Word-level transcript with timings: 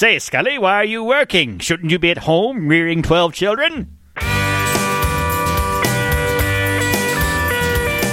Say, 0.00 0.18
Scully, 0.18 0.56
why 0.56 0.76
are 0.76 0.84
you 0.84 1.04
working? 1.04 1.58
Shouldn't 1.58 1.90
you 1.90 1.98
be 1.98 2.10
at 2.10 2.24
home 2.24 2.68
rearing 2.68 3.02
12 3.02 3.34
children? 3.34 3.98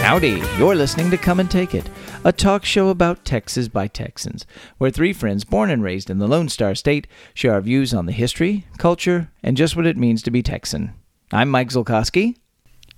Howdy, 0.02 0.44
you're 0.58 0.76
listening 0.76 1.10
to 1.12 1.18
Come 1.18 1.40
and 1.40 1.50
Take 1.50 1.74
It, 1.74 1.90
a 2.26 2.34
talk 2.34 2.66
show 2.66 2.90
about 2.90 3.24
Texas 3.24 3.70
by 3.70 3.88
Texans, 3.88 4.46
where 4.78 4.92
three 4.92 5.14
friends 5.14 5.46
born 5.46 5.70
and 5.70 5.82
raised 5.82 6.10
in 6.10 6.20
the 6.20 6.28
Lone 6.28 6.50
Star 6.50 6.76
State 6.76 7.08
share 7.34 7.54
our 7.54 7.62
views 7.62 7.94
on 7.94 8.06
the 8.06 8.12
history, 8.12 8.66
culture, 8.78 9.32
and 9.42 9.56
just 9.56 9.78
what 9.78 9.88
it 9.88 9.96
means 9.96 10.22
to 10.24 10.30
be 10.30 10.44
Texan. 10.44 10.94
I'm 11.32 11.48
Mike 11.48 11.70
Zolkowski. 11.70 12.36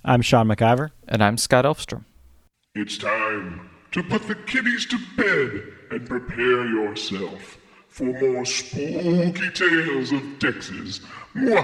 I'm 0.04 0.20
Sean 0.20 0.48
McIver. 0.48 0.90
And 1.06 1.22
I'm 1.22 1.38
Scott 1.38 1.64
Elfstrom. 1.64 2.06
It's 2.74 2.98
time 2.98 3.70
to 3.92 4.02
put 4.02 4.26
the 4.26 4.34
kiddies 4.34 4.84
to 4.86 4.98
bed 5.16 5.62
and 5.92 6.08
prepare 6.08 6.66
yourself 6.66 7.59
for 8.00 8.18
more 8.18 8.44
spooky 8.46 9.50
tales 9.50 10.10
of 10.10 10.22
Texas. 10.38 11.00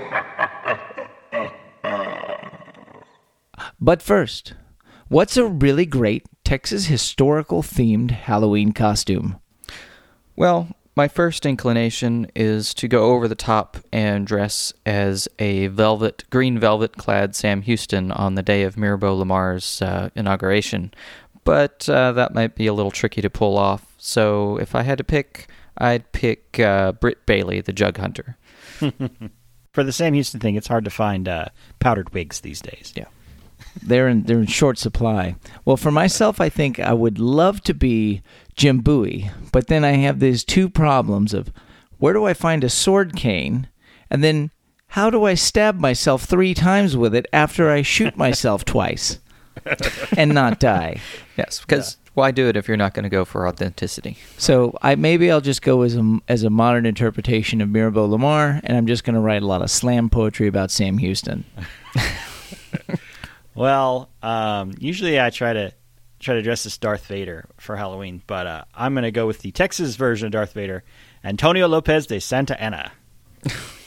But 3.79 4.03
first, 4.03 4.55
what's 5.09 5.37
a 5.37 5.47
really 5.47 5.87
great 5.87 6.25
Texas 6.45 6.87
historical 6.87 7.63
themed 7.63 8.11
Halloween 8.11 8.73
costume? 8.73 9.39
Well, 10.35 10.69
my 10.97 11.09
first 11.09 11.45
inclination 11.45 12.31
is 12.35 12.73
to 12.75 12.89
go 12.89 13.13
over 13.13 13.29
the 13.29 13.35
top 13.35 13.77
and 13.93 14.27
dress 14.27 14.73
as 14.87 15.29
a 15.39 15.67
velvet, 15.69 16.25
green 16.31 16.59
velvet 16.59 16.97
clad 16.97 17.37
Sam 17.37 17.63
Houston 17.63 18.11
on 18.11 18.35
the 18.35 18.43
day 18.43 18.63
of 18.63 18.77
Mirabeau 18.77 19.15
Lamar's 19.15 19.83
uh, 19.83 20.09
inauguration. 20.15 20.93
But 21.45 21.89
uh, 21.89 22.13
that 22.13 22.35
might 22.35 22.55
be 22.55 22.67
a 22.67 22.75
little 22.75 22.91
tricky 22.91 23.21
to 23.21 23.31
pull 23.31 23.59
off. 23.59 23.95
So 23.99 24.57
if 24.57 24.75
I 24.75 24.83
had 24.83 24.99
to 24.99 25.05
pick, 25.05 25.49
I'd 25.79 26.13
pick 26.13 26.59
uh, 26.59 26.93
Britt 26.93 27.27
Bailey, 27.27 27.61
the 27.61 27.73
Jug 27.73 27.99
Hunter. 27.99 28.37
For 29.73 29.85
the 29.85 29.93
Sam 29.93 30.15
Houston 30.15 30.41
thing, 30.41 30.55
it's 30.55 30.69
hard 30.69 30.85
to 30.85 30.91
find 30.91 31.29
uh, 31.29 31.47
powdered 31.81 32.15
wigs 32.15 32.41
these 32.41 32.61
days. 32.61 32.93
Yeah. 32.97 33.07
They're 33.83 34.09
in 34.09 34.23
they're 34.25 34.41
in 34.41 34.47
short 34.47 34.79
supply. 34.79 35.37
Well, 35.65 35.77
for 35.77 35.91
myself, 35.91 36.41
I 36.41 36.49
think 36.49 36.81
I 36.81 36.93
would 36.93 37.19
love 37.19 37.63
to 37.63 37.75
be 37.75 38.23
Jim 38.55 38.79
Bowie, 38.79 39.31
but 39.53 39.67
then 39.67 39.85
I 39.85 39.93
have 39.93 40.19
these 40.19 40.45
two 40.45 40.69
problems 40.69 41.35
of 41.35 41.53
where 41.99 42.15
do 42.15 42.25
I 42.25 42.35
find 42.35 42.65
a 42.65 42.71
sword 42.71 43.17
cane, 43.17 43.69
and 44.11 44.25
then 44.25 44.51
how 44.89 45.11
do 45.11 45.25
I 45.25 45.35
stab 45.35 45.79
myself 45.79 46.25
three 46.25 46.55
times 46.55 46.97
with 46.97 47.15
it 47.15 47.27
after 47.33 47.71
I 47.71 47.83
shoot 47.83 48.17
myself 48.17 48.65
twice 48.65 49.19
and 50.17 50.33
not 50.33 50.61
die? 50.61 51.01
Yes, 51.37 51.61
because 51.61 51.99
why 52.17 52.31
do 52.33 52.49
it 52.49 52.57
if 52.57 52.67
you're 52.67 52.77
not 52.77 52.95
going 52.95 53.05
to 53.05 53.09
go 53.09 53.25
for 53.25 53.47
authenticity? 53.47 54.17
So 54.39 54.77
I 54.83 54.95
maybe 54.97 55.31
I'll 55.31 55.41
just 55.41 55.63
go 55.63 55.83
as 55.83 55.97
a 55.97 56.19
as 56.29 56.43
a 56.43 56.51
modern 56.51 56.87
interpretation 56.87 57.61
of 57.61 57.69
Mirabeau 57.69 58.07
Lamar, 58.07 58.61
and 58.65 58.77
I'm 58.77 58.87
just 58.87 59.05
going 59.05 59.15
to 59.15 59.21
write 59.21 59.43
a 59.43 59.47
lot 59.47 59.63
of 59.63 59.71
slam 59.71 60.09
poetry 60.11 60.49
about 60.49 60.71
Sam 60.71 60.99
Houston. 60.99 61.45
Well, 63.55 64.11
um, 64.23 64.73
usually 64.79 65.19
I 65.19 65.31
try 65.31 65.55
to 65.55 65.73
try 66.21 66.35
to 66.35 66.43
dress 66.43 66.67
as 66.67 66.77
Darth 66.77 67.07
Vader 67.07 67.47
for 67.57 67.75
Halloween, 67.75 68.21
but 68.27 68.47
uh, 68.47 68.65
I'm 68.75 68.93
going 68.93 69.05
to 69.05 69.11
go 69.11 69.27
with 69.27 69.39
the 69.39 69.51
Texas 69.51 69.97
version 69.97 70.27
of 70.27 70.33
Darth 70.33 70.53
Vader, 70.53 70.85
Antonio 71.25 71.67
Lopez 71.67 72.07
de 72.07 72.21
Santa 72.21 72.61
Anna, 72.61 72.93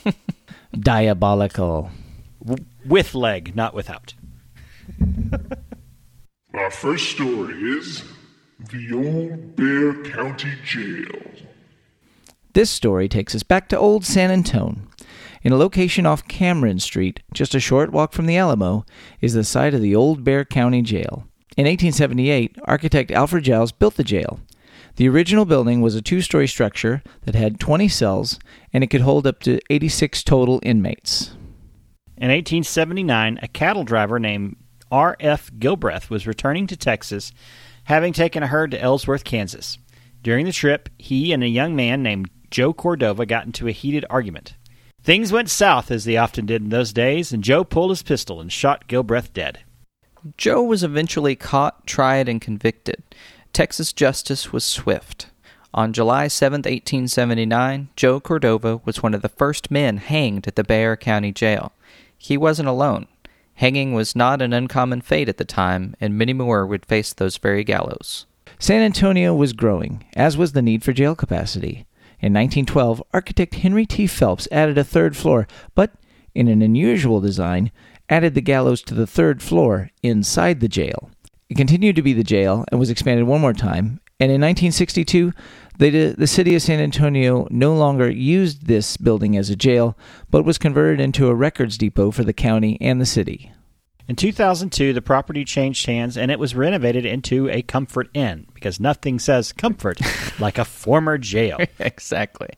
Diabolical. 0.79 1.91
w- 2.43 2.65
with 2.83 3.13
leg, 3.13 3.55
not 3.55 3.75
without. 3.75 4.15
Our 6.55 6.71
first 6.71 7.11
story 7.11 7.53
is 7.53 8.03
The 8.59 8.93
Old 8.93 9.55
Bexar 9.55 10.03
County 10.11 10.51
Jail. 10.65 11.21
This 12.51 12.69
story 12.69 13.07
takes 13.07 13.33
us 13.33 13.41
back 13.41 13.69
to 13.69 13.79
Old 13.79 14.03
San 14.03 14.31
Antone. 14.31 14.89
In 15.43 15.53
a 15.53 15.57
location 15.57 16.05
off 16.05 16.27
Cameron 16.27 16.79
Street, 16.79 17.21
just 17.33 17.55
a 17.55 17.61
short 17.61 17.93
walk 17.93 18.11
from 18.11 18.25
the 18.25 18.35
Alamo, 18.35 18.85
is 19.21 19.33
the 19.33 19.45
site 19.45 19.73
of 19.73 19.79
the 19.79 19.95
Old 19.95 20.25
Bexar 20.25 20.43
County 20.43 20.81
Jail. 20.81 21.25
In 21.55 21.67
1878, 21.67 22.57
architect 22.65 23.11
Alfred 23.11 23.45
Giles 23.45 23.71
built 23.71 23.95
the 23.95 24.03
jail. 24.03 24.41
The 24.97 25.07
original 25.07 25.45
building 25.45 25.79
was 25.79 25.95
a 25.95 26.01
two 26.01 26.19
story 26.21 26.47
structure 26.47 27.01
that 27.21 27.35
had 27.35 27.61
20 27.61 27.87
cells 27.87 28.39
and 28.73 28.83
it 28.83 28.87
could 28.87 29.01
hold 29.01 29.25
up 29.25 29.39
to 29.43 29.61
86 29.69 30.21
total 30.23 30.59
inmates. 30.63 31.29
In 32.17 32.27
1879, 32.27 33.39
a 33.41 33.47
cattle 33.47 33.85
driver 33.85 34.19
named 34.19 34.57
R.F. 34.91 35.51
Gilbreth 35.59 36.09
was 36.09 36.27
returning 36.27 36.67
to 36.67 36.75
Texas, 36.75 37.31
having 37.89 38.13
taken 38.13 38.43
a 38.43 38.47
herd 38.47 38.69
to 38.69 38.79
Ellsworth, 38.79 39.23
Kansas. 39.23 39.79
During 40.21 40.45
the 40.45 40.51
trip, 40.51 40.89
he 40.99 41.33
and 41.33 41.43
a 41.43 41.47
young 41.47 41.75
man 41.75 42.03
named 42.03 42.29
Joe 42.51 42.71
Cordova 42.71 43.25
got 43.25 43.47
into 43.47 43.67
a 43.67 43.71
heated 43.71 44.05
argument. 44.11 44.53
Things 45.01 45.31
went 45.31 45.49
south, 45.49 45.89
as 45.89 46.05
they 46.05 46.15
often 46.15 46.45
did 46.45 46.61
in 46.61 46.69
those 46.69 46.93
days, 46.93 47.33
and 47.33 47.43
Joe 47.43 47.63
pulled 47.63 47.89
his 47.89 48.03
pistol 48.03 48.39
and 48.39 48.51
shot 48.51 48.87
Gilbreth 48.87 49.33
dead. 49.33 49.61
Joe 50.37 50.61
was 50.61 50.83
eventually 50.83 51.35
caught, 51.35 51.87
tried, 51.87 52.29
and 52.29 52.39
convicted. 52.39 53.01
Texas 53.53 53.91
justice 53.91 54.53
was 54.53 54.63
swift. 54.63 55.27
On 55.73 55.91
July 55.91 56.27
7, 56.27 56.59
1879, 56.59 57.89
Joe 57.95 58.19
Cordova 58.19 58.81
was 58.85 59.01
one 59.01 59.15
of 59.15 59.23
the 59.23 59.29
first 59.29 59.71
men 59.71 59.97
hanged 59.97 60.47
at 60.47 60.55
the 60.55 60.63
Bexar 60.63 60.97
County 60.97 61.31
Jail. 61.31 61.71
He 62.15 62.37
wasn't 62.37 62.69
alone. 62.69 63.07
Hanging 63.59 63.91
was 63.91 64.15
not 64.15 64.41
an 64.41 64.53
uncommon 64.53 65.01
fate 65.01 65.27
at 65.27 65.35
the 65.35 65.43
time, 65.43 65.93
and 65.99 66.17
many 66.17 66.31
more 66.31 66.65
would 66.65 66.85
face 66.85 67.11
those 67.11 67.35
very 67.35 67.65
gallows. 67.65 68.25
San 68.57 68.81
Antonio 68.81 69.35
was 69.35 69.51
growing, 69.51 70.05
as 70.15 70.37
was 70.37 70.53
the 70.53 70.61
need 70.61 70.81
for 70.81 70.93
jail 70.93 71.13
capacity. 71.13 71.85
In 72.21 72.31
1912, 72.31 73.03
architect 73.13 73.55
Henry 73.55 73.85
T. 73.85 74.07
Phelps 74.07 74.47
added 74.49 74.77
a 74.77 74.85
third 74.85 75.17
floor, 75.17 75.45
but 75.75 75.91
in 76.33 76.47
an 76.47 76.61
unusual 76.61 77.19
design, 77.19 77.69
added 78.07 78.33
the 78.33 78.39
gallows 78.39 78.81
to 78.83 78.93
the 78.93 79.05
third 79.05 79.43
floor 79.43 79.89
inside 80.01 80.61
the 80.61 80.69
jail. 80.69 81.11
It 81.49 81.57
continued 81.57 81.97
to 81.97 82.01
be 82.01 82.13
the 82.13 82.23
jail 82.23 82.63
and 82.71 82.79
was 82.79 82.89
expanded 82.89 83.27
one 83.27 83.41
more 83.41 83.51
time, 83.51 83.99
and 84.21 84.31
in 84.31 84.39
1962, 84.39 85.33
the, 85.79 86.13
the 86.17 86.27
city 86.27 86.55
of 86.55 86.61
San 86.61 86.79
Antonio 86.79 87.47
no 87.49 87.73
longer 87.73 88.09
used 88.09 88.67
this 88.67 88.97
building 88.97 89.37
as 89.37 89.49
a 89.49 89.55
jail, 89.55 89.97
but 90.29 90.43
was 90.43 90.57
converted 90.57 90.99
into 90.99 91.29
a 91.29 91.35
records 91.35 91.77
depot 91.77 92.11
for 92.11 92.23
the 92.23 92.33
county 92.33 92.77
and 92.81 92.99
the 92.99 93.05
city. 93.05 93.51
In 94.07 94.15
2002, 94.15 94.91
the 94.91 95.01
property 95.01 95.45
changed 95.45 95.85
hands 95.85 96.17
and 96.17 96.31
it 96.31 96.39
was 96.39 96.55
renovated 96.55 97.05
into 97.05 97.47
a 97.49 97.61
comfort 97.61 98.09
inn 98.13 98.47
because 98.53 98.79
nothing 98.79 99.19
says 99.19 99.53
comfort 99.53 100.01
like 100.39 100.57
a 100.57 100.65
former 100.65 101.17
jail. 101.17 101.57
exactly. 101.79 102.49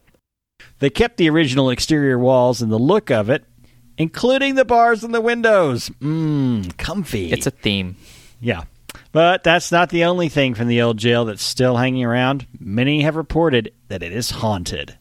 They 0.79 0.89
kept 0.89 1.17
the 1.17 1.29
original 1.29 1.69
exterior 1.69 2.17
walls 2.17 2.61
and 2.61 2.71
the 2.71 2.79
look 2.79 3.11
of 3.11 3.29
it, 3.29 3.45
including 3.97 4.55
the 4.55 4.65
bars 4.65 5.03
and 5.03 5.13
the 5.13 5.21
windows. 5.21 5.89
Mmm, 6.01 6.75
comfy. 6.77 7.31
It's 7.31 7.45
a 7.45 7.51
theme. 7.51 7.97
yeah. 8.39 8.63
But 9.11 9.43
that's 9.43 9.71
not 9.71 9.89
the 9.89 10.05
only 10.05 10.29
thing 10.29 10.53
from 10.53 10.67
the 10.67 10.81
old 10.81 10.97
jail 10.97 11.25
that's 11.25 11.43
still 11.43 11.77
hanging 11.77 12.03
around. 12.05 12.47
Many 12.59 13.01
have 13.01 13.15
reported 13.15 13.73
that 13.89 14.03
it 14.03 14.13
is 14.13 14.29
haunted. 14.31 14.97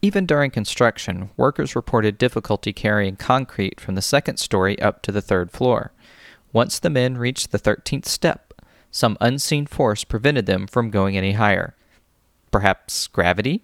Even 0.00 0.26
during 0.26 0.50
construction, 0.50 1.30
workers 1.36 1.76
reported 1.76 2.18
difficulty 2.18 2.72
carrying 2.72 3.16
concrete 3.16 3.80
from 3.80 3.94
the 3.94 4.02
second 4.02 4.38
story 4.38 4.78
up 4.80 5.02
to 5.02 5.12
the 5.12 5.22
third 5.22 5.50
floor. 5.50 5.92
Once 6.52 6.78
the 6.78 6.90
men 6.90 7.16
reached 7.18 7.50
the 7.50 7.58
13th 7.58 8.06
step, 8.06 8.52
some 8.90 9.18
unseen 9.20 9.66
force 9.66 10.04
prevented 10.04 10.46
them 10.46 10.66
from 10.66 10.90
going 10.90 11.16
any 11.16 11.32
higher. 11.32 11.74
Perhaps 12.50 13.08
gravity? 13.08 13.62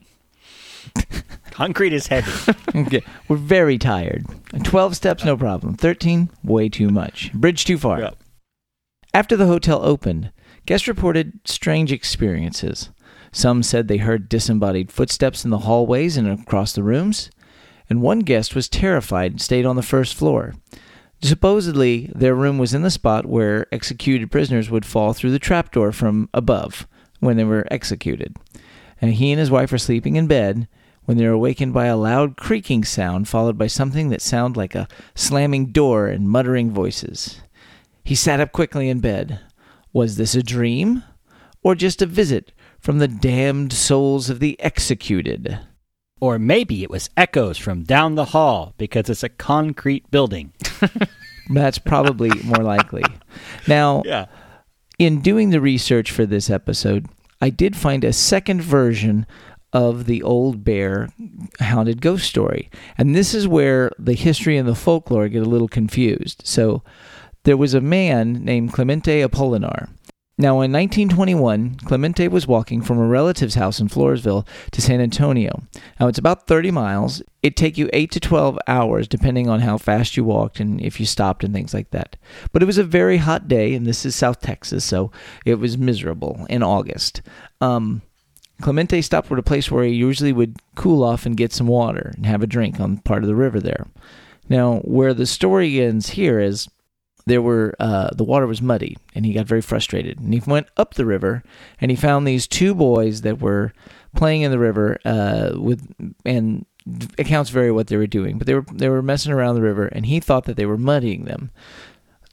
Concrete 1.50 1.92
is 1.92 2.06
heavy. 2.06 2.32
Okay, 2.74 3.02
we're 3.28 3.36
very 3.36 3.78
tired. 3.78 4.24
12 4.62 4.96
steps, 4.96 5.24
no 5.24 5.36
problem. 5.36 5.74
13, 5.74 6.30
way 6.42 6.68
too 6.68 6.88
much. 6.88 7.32
Bridge 7.32 7.64
too 7.64 7.78
far. 7.78 8.00
Yeah. 8.00 8.10
After 9.12 9.36
the 9.36 9.46
hotel 9.46 9.84
opened, 9.84 10.30
guests 10.66 10.86
reported 10.86 11.40
strange 11.44 11.90
experiences. 11.90 12.90
Some 13.32 13.62
said 13.62 13.88
they 13.88 13.98
heard 13.98 14.28
disembodied 14.28 14.92
footsteps 14.92 15.44
in 15.44 15.50
the 15.50 15.58
hallways 15.58 16.16
and 16.16 16.28
across 16.28 16.72
the 16.72 16.84
rooms, 16.84 17.30
and 17.88 18.00
one 18.00 18.20
guest 18.20 18.54
was 18.54 18.68
terrified 18.68 19.32
and 19.32 19.40
stayed 19.40 19.66
on 19.66 19.74
the 19.74 19.82
first 19.82 20.14
floor. 20.14 20.54
Supposedly, 21.22 22.10
their 22.14 22.34
room 22.34 22.56
was 22.56 22.72
in 22.72 22.82
the 22.82 22.90
spot 22.90 23.26
where 23.26 23.66
executed 23.72 24.30
prisoners 24.30 24.70
would 24.70 24.86
fall 24.86 25.12
through 25.12 25.32
the 25.32 25.38
trapdoor 25.38 25.92
from 25.92 26.28
above 26.32 26.86
when 27.18 27.36
they 27.36 27.44
were 27.44 27.66
executed. 27.70 28.36
And 29.02 29.14
he 29.14 29.32
and 29.32 29.40
his 29.40 29.50
wife 29.50 29.72
were 29.72 29.78
sleeping 29.78 30.16
in 30.16 30.28
bed 30.28 30.68
when 31.04 31.16
they 31.16 31.26
were 31.26 31.32
awakened 31.32 31.74
by 31.74 31.86
a 31.86 31.96
loud 31.96 32.36
creaking 32.36 32.84
sound, 32.84 33.28
followed 33.28 33.58
by 33.58 33.66
something 33.66 34.10
that 34.10 34.22
sounded 34.22 34.56
like 34.56 34.74
a 34.74 34.88
slamming 35.14 35.66
door 35.66 36.06
and 36.06 36.28
muttering 36.28 36.70
voices. 36.70 37.42
He 38.10 38.16
sat 38.16 38.40
up 38.40 38.50
quickly 38.50 38.88
in 38.88 38.98
bed. 38.98 39.38
Was 39.92 40.16
this 40.16 40.34
a 40.34 40.42
dream? 40.42 41.04
Or 41.62 41.76
just 41.76 42.02
a 42.02 42.06
visit 42.06 42.50
from 42.80 42.98
the 42.98 43.06
damned 43.06 43.72
souls 43.72 44.28
of 44.28 44.40
the 44.40 44.58
executed? 44.60 45.60
or 46.20 46.38
maybe 46.38 46.82
it 46.82 46.90
was 46.90 47.08
echoes 47.16 47.56
from 47.56 47.82
down 47.84 48.14
the 48.16 48.26
hall 48.26 48.74
because 48.78 49.08
it's 49.08 49.22
a 49.22 49.28
concrete 49.28 50.10
building. 50.10 50.52
That's 51.48 51.78
probably 51.78 52.30
more 52.44 52.62
likely. 52.64 53.04
Now, 53.68 54.02
Yeah. 54.04 54.26
in 54.98 55.22
doing 55.22 55.48
the 55.48 55.60
research 55.62 56.10
for 56.10 56.26
this 56.26 56.50
episode, 56.50 57.06
I 57.40 57.48
did 57.48 57.74
find 57.76 58.02
a 58.04 58.12
second 58.12 58.60
version 58.60 59.24
of 59.72 60.04
the 60.04 60.22
old 60.22 60.62
Bexar 60.64 61.08
haunted 61.60 62.02
ghost 62.02 62.26
story. 62.26 62.68
And 62.98 63.14
this 63.14 63.32
is 63.32 63.48
where 63.48 63.90
the 63.98 64.12
history 64.14 64.58
and 64.58 64.68
the 64.68 64.74
folklore 64.74 65.28
get 65.28 65.42
a 65.46 65.48
little 65.48 65.68
confused. 65.68 66.42
So 66.44 66.82
there 67.44 67.56
was 67.56 67.74
a 67.74 67.80
man 67.80 68.44
named 68.44 68.72
Clemente 68.72 69.22
Apolinar. 69.22 69.88
Now, 70.40 70.62
in 70.62 70.72
1921, 70.72 71.80
Clemente 71.84 72.26
was 72.26 72.46
walking 72.46 72.80
from 72.80 72.98
a 72.98 73.06
relative's 73.06 73.56
house 73.56 73.78
in 73.78 73.88
Floresville 73.88 74.46
to 74.70 74.80
San 74.80 74.98
Antonio. 74.98 75.64
Now, 75.98 76.08
it's 76.08 76.18
about 76.18 76.46
30 76.46 76.70
miles. 76.70 77.22
It'd 77.42 77.58
take 77.58 77.76
you 77.76 77.90
8 77.92 78.10
to 78.12 78.20
12 78.20 78.58
hours, 78.66 79.06
depending 79.06 79.50
on 79.50 79.60
how 79.60 79.76
fast 79.76 80.16
you 80.16 80.24
walked 80.24 80.58
and 80.58 80.80
if 80.80 80.98
you 80.98 81.04
stopped 81.04 81.44
and 81.44 81.52
things 81.52 81.74
like 81.74 81.90
that. 81.90 82.16
But 82.52 82.62
it 82.62 82.66
was 82.66 82.78
a 82.78 82.84
very 82.84 83.18
hot 83.18 83.48
day, 83.48 83.74
and 83.74 83.86
this 83.86 84.06
is 84.06 84.16
South 84.16 84.40
Texas, 84.40 84.82
so 84.82 85.12
it 85.44 85.56
was 85.56 85.76
miserable 85.76 86.46
in 86.48 86.62
August. 86.62 87.20
Um, 87.60 88.00
Clemente 88.62 89.02
stopped 89.02 89.30
at 89.30 89.38
a 89.38 89.42
place 89.42 89.70
where 89.70 89.84
he 89.84 89.92
usually 89.92 90.32
would 90.32 90.56
cool 90.74 91.04
off 91.04 91.26
and 91.26 91.36
get 91.36 91.52
some 91.52 91.66
water 91.66 92.12
and 92.16 92.24
have 92.24 92.42
a 92.42 92.46
drink 92.46 92.80
on 92.80 92.96
part 92.98 93.22
of 93.22 93.28
the 93.28 93.34
river 93.34 93.60
there. 93.60 93.88
Now, 94.48 94.76
where 94.78 95.12
the 95.12 95.26
story 95.26 95.82
ends 95.82 96.10
here 96.10 96.40
is 96.40 96.66
there 97.30 97.40
were 97.40 97.76
uh, 97.78 98.10
the 98.14 98.24
water 98.24 98.46
was 98.46 98.60
muddy 98.60 98.96
and 99.14 99.24
he 99.24 99.32
got 99.32 99.46
very 99.46 99.60
frustrated 99.60 100.18
and 100.18 100.34
he 100.34 100.42
went 100.46 100.66
up 100.76 100.94
the 100.94 101.06
river 101.06 101.44
and 101.80 101.90
he 101.90 101.96
found 101.96 102.26
these 102.26 102.48
two 102.48 102.74
boys 102.74 103.20
that 103.20 103.40
were 103.40 103.72
playing 104.16 104.42
in 104.42 104.50
the 104.50 104.58
river 104.58 104.98
uh, 105.04 105.52
with 105.54 105.94
and 106.24 106.66
accounts 107.18 107.50
vary 107.50 107.70
what 107.70 107.86
they 107.86 107.96
were 107.96 108.06
doing 108.06 108.36
but 108.36 108.48
they 108.48 108.54
were 108.54 108.64
they 108.72 108.88
were 108.88 109.02
messing 109.02 109.32
around 109.32 109.54
the 109.54 109.62
river 109.62 109.86
and 109.86 110.06
he 110.06 110.18
thought 110.18 110.44
that 110.44 110.56
they 110.56 110.66
were 110.66 110.76
muddying 110.76 111.24
them. 111.24 111.52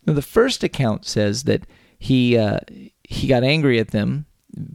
Now, 0.06 0.14
the 0.14 0.22
first 0.24 0.64
account 0.64 1.06
says 1.06 1.44
that 1.44 1.68
he 2.00 2.36
uh, 2.36 2.60
he 3.04 3.28
got 3.28 3.44
angry 3.44 3.80
at 3.80 3.90
them 3.90 4.26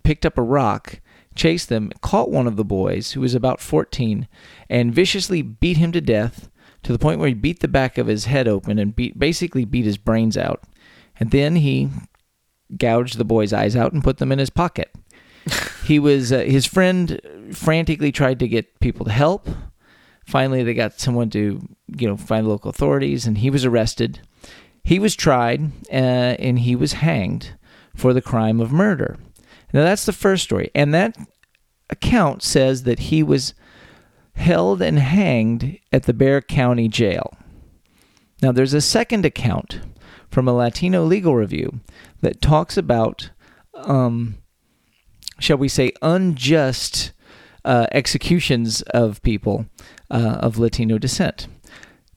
picked 0.05 0.25
up 0.25 0.39
a 0.39 0.43
rock 0.43 1.01
chased 1.35 1.69
them 1.69 1.91
caught 2.01 2.31
one 2.31 2.47
of 2.47 2.57
the 2.57 2.65
boys 2.65 3.13
who 3.13 3.21
was 3.21 3.35
about 3.35 3.61
14 3.61 4.29
and 4.69 4.95
viciously 4.95 5.43
beat 5.43 5.79
him 5.79 5.91
to 5.91 6.01
death 6.01 6.49
to 6.83 6.93
the 6.93 6.99
point 6.99 7.21
where 7.21 7.29
he 7.29 7.35
beat 7.35 7.61
the 7.61 7.69
back 7.69 7.99
of 7.99 8.07
his 8.07 8.25
head 8.25 8.49
open 8.49 8.79
and 8.79 8.95
beat, 8.95 9.19
basically 9.19 9.65
beat 9.65 9.85
his 9.85 9.99
brains 9.99 10.37
out. 10.37 10.63
And 11.19 11.31
then 11.31 11.57
he 11.57 11.91
gouged 12.77 13.19
the 13.19 13.25
boy's 13.25 13.53
eyes 13.53 13.77
out 13.77 13.93
and 13.93 14.03
put 14.03 14.19
them 14.19 14.33
in 14.33 14.39
his 14.39 14.51
pocket. 14.51 14.91
he 15.85 15.99
was 15.99 16.33
uh, 16.33 16.39
his 16.39 16.67
friend 16.67 17.21
frantically 17.53 18.13
tried 18.13 18.39
to 18.41 18.49
get 18.49 18.81
people 18.81 19.05
to 19.07 19.13
help. 19.13 19.49
Finally, 20.25 20.63
they 20.63 20.75
got 20.75 21.01
someone 21.01 21.31
to 21.31 21.61
you 21.97 22.09
know 22.09 22.17
find 22.17 22.49
local 22.49 22.71
authorities, 22.71 23.27
and 23.27 23.39
he 23.39 23.51
was 23.51 23.65
arrested. 23.65 24.21
He 24.85 24.99
was 24.99 25.15
tried 25.15 25.71
uh, 25.91 26.37
and 26.39 26.61
he 26.61 26.75
was 26.75 26.95
hanged 26.95 27.57
for 27.95 28.13
the 28.13 28.23
crime 28.23 28.61
of 28.61 28.73
murder. 28.73 29.17
Now 29.73 29.83
that's 29.83 30.07
the 30.07 30.13
first 30.13 30.45
story, 30.45 30.71
and 30.75 30.95
that 30.95 31.17
account 31.91 32.43
says 32.43 32.85
that 32.85 32.99
he 32.99 33.23
was 33.23 33.55
held 34.35 34.83
and 34.83 34.99
hanged 34.99 35.79
at 35.93 36.05
the 36.05 36.15
Bexar 36.15 36.43
County 36.43 36.89
Jail. 36.89 37.37
Now, 38.41 38.53
there's 38.53 38.75
a 38.75 38.81
second 38.81 39.25
account 39.25 39.81
from 40.31 40.49
a 40.49 40.53
Latino 40.53 41.05
legal 41.05 41.37
review 41.37 41.81
that 42.23 42.41
talks 42.41 42.77
about, 42.77 43.31
um, 43.75 44.39
shall 45.39 45.59
we 45.59 45.69
say, 45.69 45.93
unjust 46.03 47.13
uh, 47.65 47.87
executions 47.93 48.83
of 48.83 49.23
people 49.23 49.67
uh, 50.11 50.39
of 50.41 50.59
Latino 50.59 50.99
descent. 50.99 51.47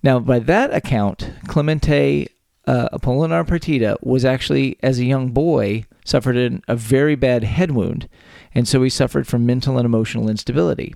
Now, 0.02 0.20
by 0.20 0.40
that 0.40 0.74
account, 0.74 1.32
Clemente 1.48 2.28
uh, 2.68 2.90
Apolinar 2.94 3.46
Partida 3.46 3.98
was 4.02 4.26
actually, 4.26 4.78
as 4.82 5.00
a 5.00 5.06
young 5.06 5.30
boy, 5.30 5.86
suffered 6.04 6.38
an, 6.38 6.64
a 6.68 6.76
very 6.76 7.16
bad 7.16 7.44
head 7.44 7.72
wound, 7.72 8.08
and 8.54 8.68
so 8.68 8.82
he 8.82 8.90
suffered 8.90 9.28
from 9.28 9.46
mental 9.46 9.78
and 9.78 9.86
emotional 9.86 10.30
instability. 10.30 10.96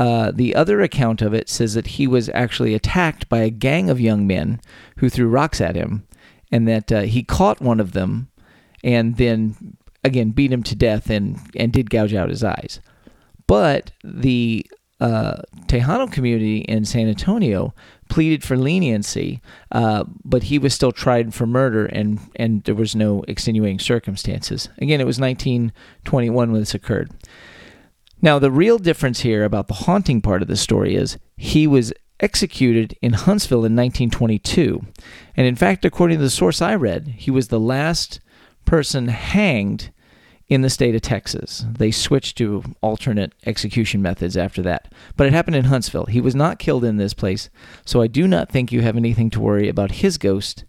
Uh, 0.00 0.30
the 0.34 0.54
other 0.54 0.80
account 0.80 1.20
of 1.20 1.34
it 1.34 1.46
says 1.46 1.74
that 1.74 1.88
he 1.88 2.06
was 2.06 2.30
actually 2.30 2.74
attacked 2.74 3.28
by 3.28 3.40
a 3.40 3.50
gang 3.50 3.90
of 3.90 4.00
young 4.00 4.26
men 4.26 4.58
who 4.96 5.10
threw 5.10 5.28
rocks 5.28 5.60
at 5.60 5.76
him, 5.76 6.06
and 6.50 6.66
that 6.66 6.90
uh, 6.90 7.02
he 7.02 7.22
caught 7.22 7.60
one 7.60 7.78
of 7.78 7.92
them 7.92 8.30
and 8.82 9.18
then 9.18 9.76
again 10.02 10.30
beat 10.30 10.50
him 10.50 10.62
to 10.62 10.74
death 10.74 11.10
and, 11.10 11.38
and 11.54 11.74
did 11.74 11.90
gouge 11.90 12.14
out 12.14 12.30
his 12.30 12.42
eyes. 12.42 12.80
But 13.46 13.92
the 14.02 14.66
uh, 15.00 15.42
Tejano 15.66 16.10
community 16.10 16.60
in 16.60 16.86
San 16.86 17.06
Antonio 17.06 17.74
pleaded 18.08 18.42
for 18.42 18.56
leniency, 18.56 19.42
uh, 19.70 20.04
but 20.24 20.44
he 20.44 20.58
was 20.58 20.72
still 20.72 20.92
tried 20.92 21.34
for 21.34 21.46
murder, 21.46 21.84
and, 21.84 22.20
and 22.36 22.64
there 22.64 22.74
was 22.74 22.96
no 22.96 23.22
extenuating 23.28 23.78
circumstances. 23.78 24.70
Again, 24.78 24.98
it 24.98 25.06
was 25.06 25.20
1921 25.20 26.52
when 26.52 26.58
this 26.58 26.74
occurred. 26.74 27.10
Now, 28.22 28.38
the 28.38 28.50
real 28.50 28.78
difference 28.78 29.20
here 29.20 29.44
about 29.44 29.68
the 29.68 29.74
haunting 29.74 30.20
part 30.20 30.42
of 30.42 30.48
the 30.48 30.56
story 30.56 30.94
is 30.94 31.18
he 31.36 31.66
was 31.66 31.92
executed 32.20 32.96
in 33.00 33.14
Huntsville 33.14 33.64
in 33.64 33.74
1922. 33.74 34.84
And 35.36 35.46
in 35.46 35.56
fact, 35.56 35.84
according 35.84 36.18
to 36.18 36.24
the 36.24 36.30
source 36.30 36.60
I 36.60 36.74
read, 36.74 37.14
he 37.16 37.30
was 37.30 37.48
the 37.48 37.60
last 37.60 38.20
person 38.66 39.08
hanged 39.08 39.90
in 40.48 40.62
the 40.62 40.68
state 40.68 40.94
of 40.94 41.00
Texas. 41.00 41.64
They 41.70 41.90
switched 41.90 42.36
to 42.38 42.62
alternate 42.82 43.32
execution 43.46 44.02
methods 44.02 44.36
after 44.36 44.60
that. 44.62 44.92
But 45.16 45.28
it 45.28 45.32
happened 45.32 45.56
in 45.56 45.66
Huntsville. 45.66 46.06
He 46.06 46.20
was 46.20 46.34
not 46.34 46.58
killed 46.58 46.84
in 46.84 46.96
this 46.96 47.14
place, 47.14 47.48
so 47.86 48.02
I 48.02 48.08
do 48.08 48.26
not 48.26 48.50
think 48.50 48.72
you 48.72 48.82
have 48.82 48.96
anything 48.96 49.30
to 49.30 49.40
worry 49.40 49.68
about 49.68 49.92
his 49.92 50.18
ghost 50.18 50.64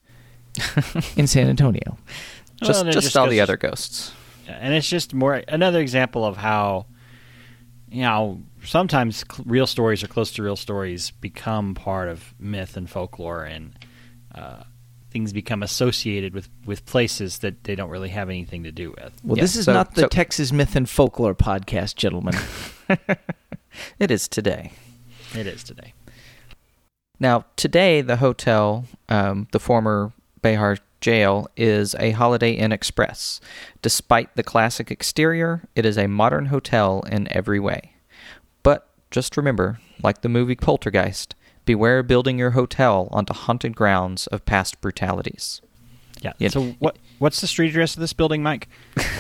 in 1.18 1.28
San 1.28 1.50
Antonio. 1.50 1.98
Just, 2.64 2.84
Well, 2.84 2.94
just, 2.94 3.08
it 3.08 3.16
all 3.16 3.26
goes 3.26 3.32
the 3.32 3.42
other 3.42 3.58
ghosts. 3.58 4.14
and 4.48 4.74
it's 4.76 4.88
just 4.88 5.16
more 5.16 5.42
another 5.48 5.80
example 5.82 6.24
of 6.24 6.38
how 6.38 6.86
you 7.92 8.02
know 8.04 8.40
sometimes 8.64 9.24
cl- 9.32 9.44
real 9.48 9.68
stories 9.68 10.02
or 10.04 10.08
close 10.08 10.32
to 10.32 10.42
real 10.44 10.56
stories 10.56 11.12
become 11.12 11.74
part 11.76 12.08
of 12.10 12.34
myth 12.40 12.78
and 12.78 12.90
folklore 12.90 13.44
and 13.44 13.74
uh, 14.34 14.64
things 15.10 15.34
become 15.34 15.62
associated 15.62 16.34
with, 16.34 16.48
with 16.66 16.86
places 16.86 17.40
that 17.40 17.66
they 17.66 17.76
don't 17.76 17.90
really 17.90 18.08
have 18.10 18.30
anything 18.30 18.64
to 18.64 18.72
do 18.72 18.92
with 18.92 19.12
Well, 19.24 19.36
Yeah, 19.38 19.44
this 19.44 19.56
is 19.58 19.66
so- 19.66 19.74
not 19.74 19.96
the 19.96 20.02
so- 20.02 20.08
Texas 20.08 20.52
Myth 20.54 20.76
and 20.76 20.90
Folklore 20.90 21.36
podcast, 21.36 21.96
gentlemen. 21.96 22.36
It 24.00 24.12
is 24.12 24.28
today. 24.28 24.72
it 25.34 25.48
is 25.48 25.64
today 25.64 25.94
Now, 27.20 27.46
today, 27.56 28.02
the 28.02 28.18
hotel, 28.18 28.86
um, 29.10 29.48
the 29.52 29.60
former 29.60 30.12
Behar 30.42 30.78
jail, 31.02 31.48
is 31.58 31.96
a 32.00 32.12
Holiday 32.12 32.52
Inn 32.54 32.72
Express. 32.72 33.42
Despite 33.82 34.36
the 34.36 34.44
classic 34.44 34.90
exterior, 34.92 35.64
it 35.76 35.86
is 35.86 35.98
a 35.98 36.08
modern 36.08 36.46
hotel 36.48 37.04
in 37.12 37.28
every 37.32 37.60
way. 37.60 37.94
But 38.64 38.88
just 39.10 39.36
remember, 39.36 39.80
like 40.04 40.22
the 40.22 40.30
movie 40.30 40.56
Poltergeist, 40.56 41.36
beware 41.66 42.02
building 42.04 42.40
your 42.40 42.52
hotel 42.52 43.08
onto 43.12 43.34
haunted 43.34 43.76
grounds 43.76 44.28
of 44.28 44.46
past 44.46 44.80
brutalities. 44.82 45.62
yeah 46.22 46.34
Yeah. 46.38 46.50
so 46.50 46.76
what 46.80 46.98
what's 47.20 47.42
the 47.42 47.48
street 47.48 47.70
address 47.70 47.96
of 47.96 48.00
this 48.02 48.14
building 48.14 48.42
mike 48.44 48.68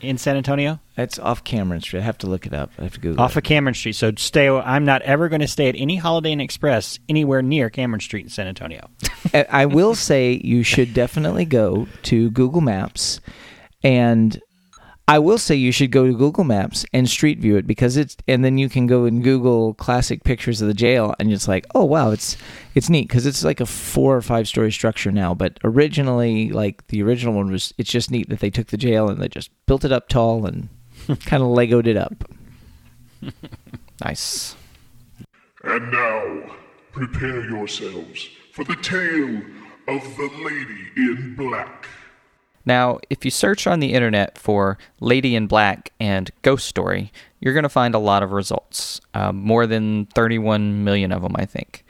in 0.00 0.18
san 0.18 0.36
antonio 0.36 0.80
That's 0.96 1.18
off 1.18 1.44
Cameron 1.44 1.80
Street. 1.80 2.00
I 2.00 2.02
have 2.02 2.18
to 2.18 2.26
look 2.26 2.46
it 2.46 2.52
up. 2.52 2.70
I 2.78 2.82
have 2.82 2.94
to 2.94 3.00
Google 3.00 3.22
off 3.22 3.32
it. 3.32 3.38
of 3.38 3.44
cameron 3.44 3.74
street 3.74 3.94
so 3.94 4.12
stay 4.16 4.48
i'm 4.48 4.84
not 4.84 5.02
ever 5.02 5.28
going 5.28 5.40
to 5.40 5.48
stay 5.48 5.68
at 5.68 5.76
any 5.76 5.96
holiday 5.96 6.32
inn 6.32 6.40
express 6.40 6.98
anywhere 7.08 7.42
near 7.42 7.70
cameron 7.70 8.00
street 8.00 8.24
in 8.24 8.30
san 8.30 8.46
antonio 8.46 8.88
I 9.34 9.66
will 9.66 9.94
say 9.94 10.40
you 10.44 10.62
should 10.62 10.92
definitely 10.92 11.44
go 11.44 11.86
to 12.04 12.30
Google 12.32 12.60
Maps, 12.60 13.20
and 13.82 14.38
I 15.12 15.18
will 15.18 15.36
say 15.36 15.54
you 15.54 15.72
should 15.72 15.90
go 15.90 16.06
to 16.06 16.16
Google 16.16 16.42
Maps 16.42 16.86
and 16.94 17.06
Street 17.06 17.38
View 17.38 17.56
it 17.56 17.66
because 17.66 17.98
it's, 17.98 18.16
and 18.26 18.42
then 18.42 18.56
you 18.56 18.70
can 18.70 18.86
go 18.86 19.04
and 19.04 19.22
Google 19.22 19.74
classic 19.74 20.24
pictures 20.24 20.62
of 20.62 20.68
the 20.68 20.72
jail, 20.72 21.14
and 21.20 21.30
it's 21.30 21.46
like, 21.46 21.66
oh 21.74 21.84
wow, 21.84 22.12
it's 22.12 22.38
it's 22.74 22.88
neat 22.88 23.08
because 23.08 23.26
it's 23.26 23.44
like 23.44 23.60
a 23.60 23.66
four 23.66 24.16
or 24.16 24.22
five 24.22 24.48
story 24.48 24.72
structure 24.72 25.12
now, 25.12 25.34
but 25.34 25.58
originally, 25.64 26.50
like 26.50 26.86
the 26.86 27.02
original 27.02 27.34
one 27.34 27.52
was, 27.52 27.74
it's 27.76 27.90
just 27.90 28.10
neat 28.10 28.30
that 28.30 28.40
they 28.40 28.48
took 28.48 28.68
the 28.68 28.78
jail 28.78 29.10
and 29.10 29.20
they 29.20 29.28
just 29.28 29.50
built 29.66 29.84
it 29.84 29.92
up 29.92 30.08
tall 30.08 30.46
and 30.46 30.70
kind 31.26 31.42
of 31.42 31.50
legoed 31.50 31.86
it 31.86 31.98
up. 31.98 32.24
Nice. 34.02 34.56
And 35.62 35.92
now, 35.92 36.56
prepare 36.92 37.44
yourselves 37.50 38.30
for 38.54 38.64
the 38.64 38.76
tale 38.76 39.42
of 39.88 40.16
the 40.16 40.30
Lady 40.42 40.90
in 40.96 41.34
Black. 41.36 41.86
Now, 42.64 42.98
if 43.10 43.24
you 43.24 43.30
search 43.30 43.66
on 43.66 43.80
the 43.80 43.92
internet 43.92 44.38
for 44.38 44.78
Lady 45.00 45.34
in 45.34 45.46
Black 45.46 45.92
and 45.98 46.30
Ghost 46.42 46.66
Story, 46.66 47.12
you're 47.40 47.54
going 47.54 47.64
to 47.64 47.68
find 47.68 47.94
a 47.94 47.98
lot 47.98 48.22
of 48.22 48.32
results. 48.32 49.00
Um, 49.14 49.36
more 49.36 49.66
than 49.66 50.06
31 50.06 50.84
million 50.84 51.12
of 51.12 51.22
them, 51.22 51.34
I 51.36 51.44
think. 51.44 51.84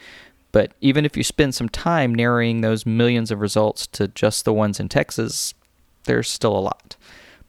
But 0.51 0.73
even 0.81 1.05
if 1.05 1.17
you 1.17 1.25
spend 1.25 1.55
some 1.55 1.69
time 1.69 2.15
narrowing 2.15 2.61
those 2.61 2.87
millions 2.87 3.31
of 3.31 3.41
results 3.41 3.87
to 3.89 4.09
just 4.09 4.45
the 4.45 4.53
ones 4.53 4.81
in 4.81 4.89
Texas, 4.89 5.55
there's 6.05 6.29
still 6.29 6.57
a 6.57 6.61
lot. 6.61 6.97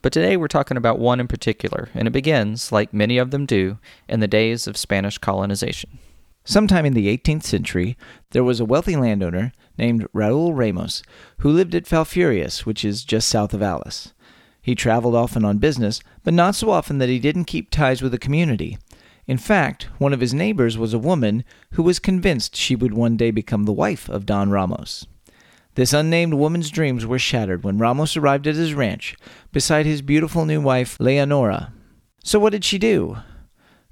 But 0.01 0.11
today 0.11 0.35
we're 0.35 0.47
talking 0.47 0.77
about 0.77 0.99
one 0.99 1.21
in 1.21 1.27
particular, 1.27 1.89
and 1.93 2.07
it 2.07 2.11
begins, 2.11 2.71
like 2.73 2.93
many 2.93 3.17
of 3.17 3.31
them 3.31 3.45
do, 3.45 3.77
in 4.09 4.19
the 4.19 4.27
days 4.27 4.67
of 4.67 4.75
Spanish 4.75 5.17
colonization. 5.17 5.99
Sometime 6.45 6.85
in 6.85 6.93
the 6.93 7.15
18th 7.15 7.43
century, 7.43 7.97
there 8.31 8.43
was 8.43 8.59
a 8.59 8.65
wealthy 8.65 8.95
landowner 8.95 9.53
named 9.77 10.07
Raul 10.13 10.51
Ramos 10.53 11.01
who 11.39 11.49
lived 11.49 11.73
at 11.73 11.85
Falfurrias, 11.85 12.65
which 12.65 12.83
is 12.83 13.05
just 13.05 13.29
south 13.29 13.53
of 13.53 13.61
Alice. 13.61 14.13
He 14.61 14.75
traveled 14.75 15.15
often 15.15 15.45
on 15.45 15.57
business, 15.57 16.01
but 16.23 16.33
not 16.33 16.55
so 16.55 16.69
often 16.69 16.97
that 16.97 17.09
he 17.09 17.19
didn't 17.19 17.45
keep 17.45 17.69
ties 17.69 18.01
with 18.01 18.11
the 18.11 18.17
community. 18.17 18.77
In 19.25 19.37
fact, 19.37 19.87
one 19.99 20.11
of 20.11 20.19
his 20.19 20.33
neighbors 20.33 20.77
was 20.77 20.93
a 20.93 20.99
woman 20.99 21.45
who 21.71 21.83
was 21.83 21.99
convinced 21.99 22.55
she 22.55 22.75
would 22.75 22.93
one 22.93 23.15
day 23.15 23.31
become 23.31 23.63
the 23.63 23.71
wife 23.71 24.09
of 24.09 24.25
Don 24.25 24.49
Ramos. 24.49 25.05
This 25.75 25.93
unnamed 25.93 26.35
woman's 26.35 26.69
dreams 26.69 27.05
were 27.05 27.19
shattered 27.19 27.63
when 27.63 27.77
Ramos 27.77 28.15
arrived 28.15 28.47
at 28.47 28.55
his 28.55 28.73
ranch 28.73 29.15
beside 29.51 29.85
his 29.85 30.01
beautiful 30.01 30.45
new 30.45 30.61
wife, 30.61 30.97
Leonora. 30.99 31.73
So, 32.23 32.37
what 32.37 32.51
did 32.51 32.63
she 32.63 32.77
do? 32.77 33.17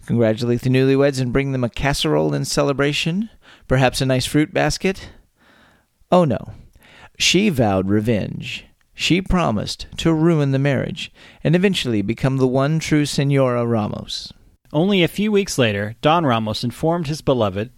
Congratulate 0.05 0.61
the 0.61 0.69
newlyweds 0.69 1.21
and 1.21 1.33
bring 1.33 1.51
them 1.51 1.63
a 1.63 1.69
casserole 1.69 2.33
in 2.33 2.45
celebration? 2.45 3.29
Perhaps 3.67 4.01
a 4.01 4.05
nice 4.05 4.25
fruit 4.25 4.53
basket? 4.53 5.09
Oh 6.11 6.25
no. 6.25 6.53
She 7.17 7.49
vowed 7.49 7.89
revenge. 7.89 8.65
She 8.93 9.21
promised 9.21 9.87
to 9.97 10.13
ruin 10.13 10.51
the 10.51 10.59
marriage 10.59 11.11
and 11.43 11.55
eventually 11.55 12.01
become 12.01 12.37
the 12.37 12.47
one 12.47 12.79
true 12.79 13.05
Senora 13.05 13.65
Ramos. 13.65 14.33
Only 14.73 15.03
a 15.03 15.07
few 15.07 15.31
weeks 15.31 15.57
later, 15.57 15.95
Don 16.01 16.25
Ramos 16.25 16.63
informed 16.63 17.07
his 17.07 17.21
beloved 17.21 17.71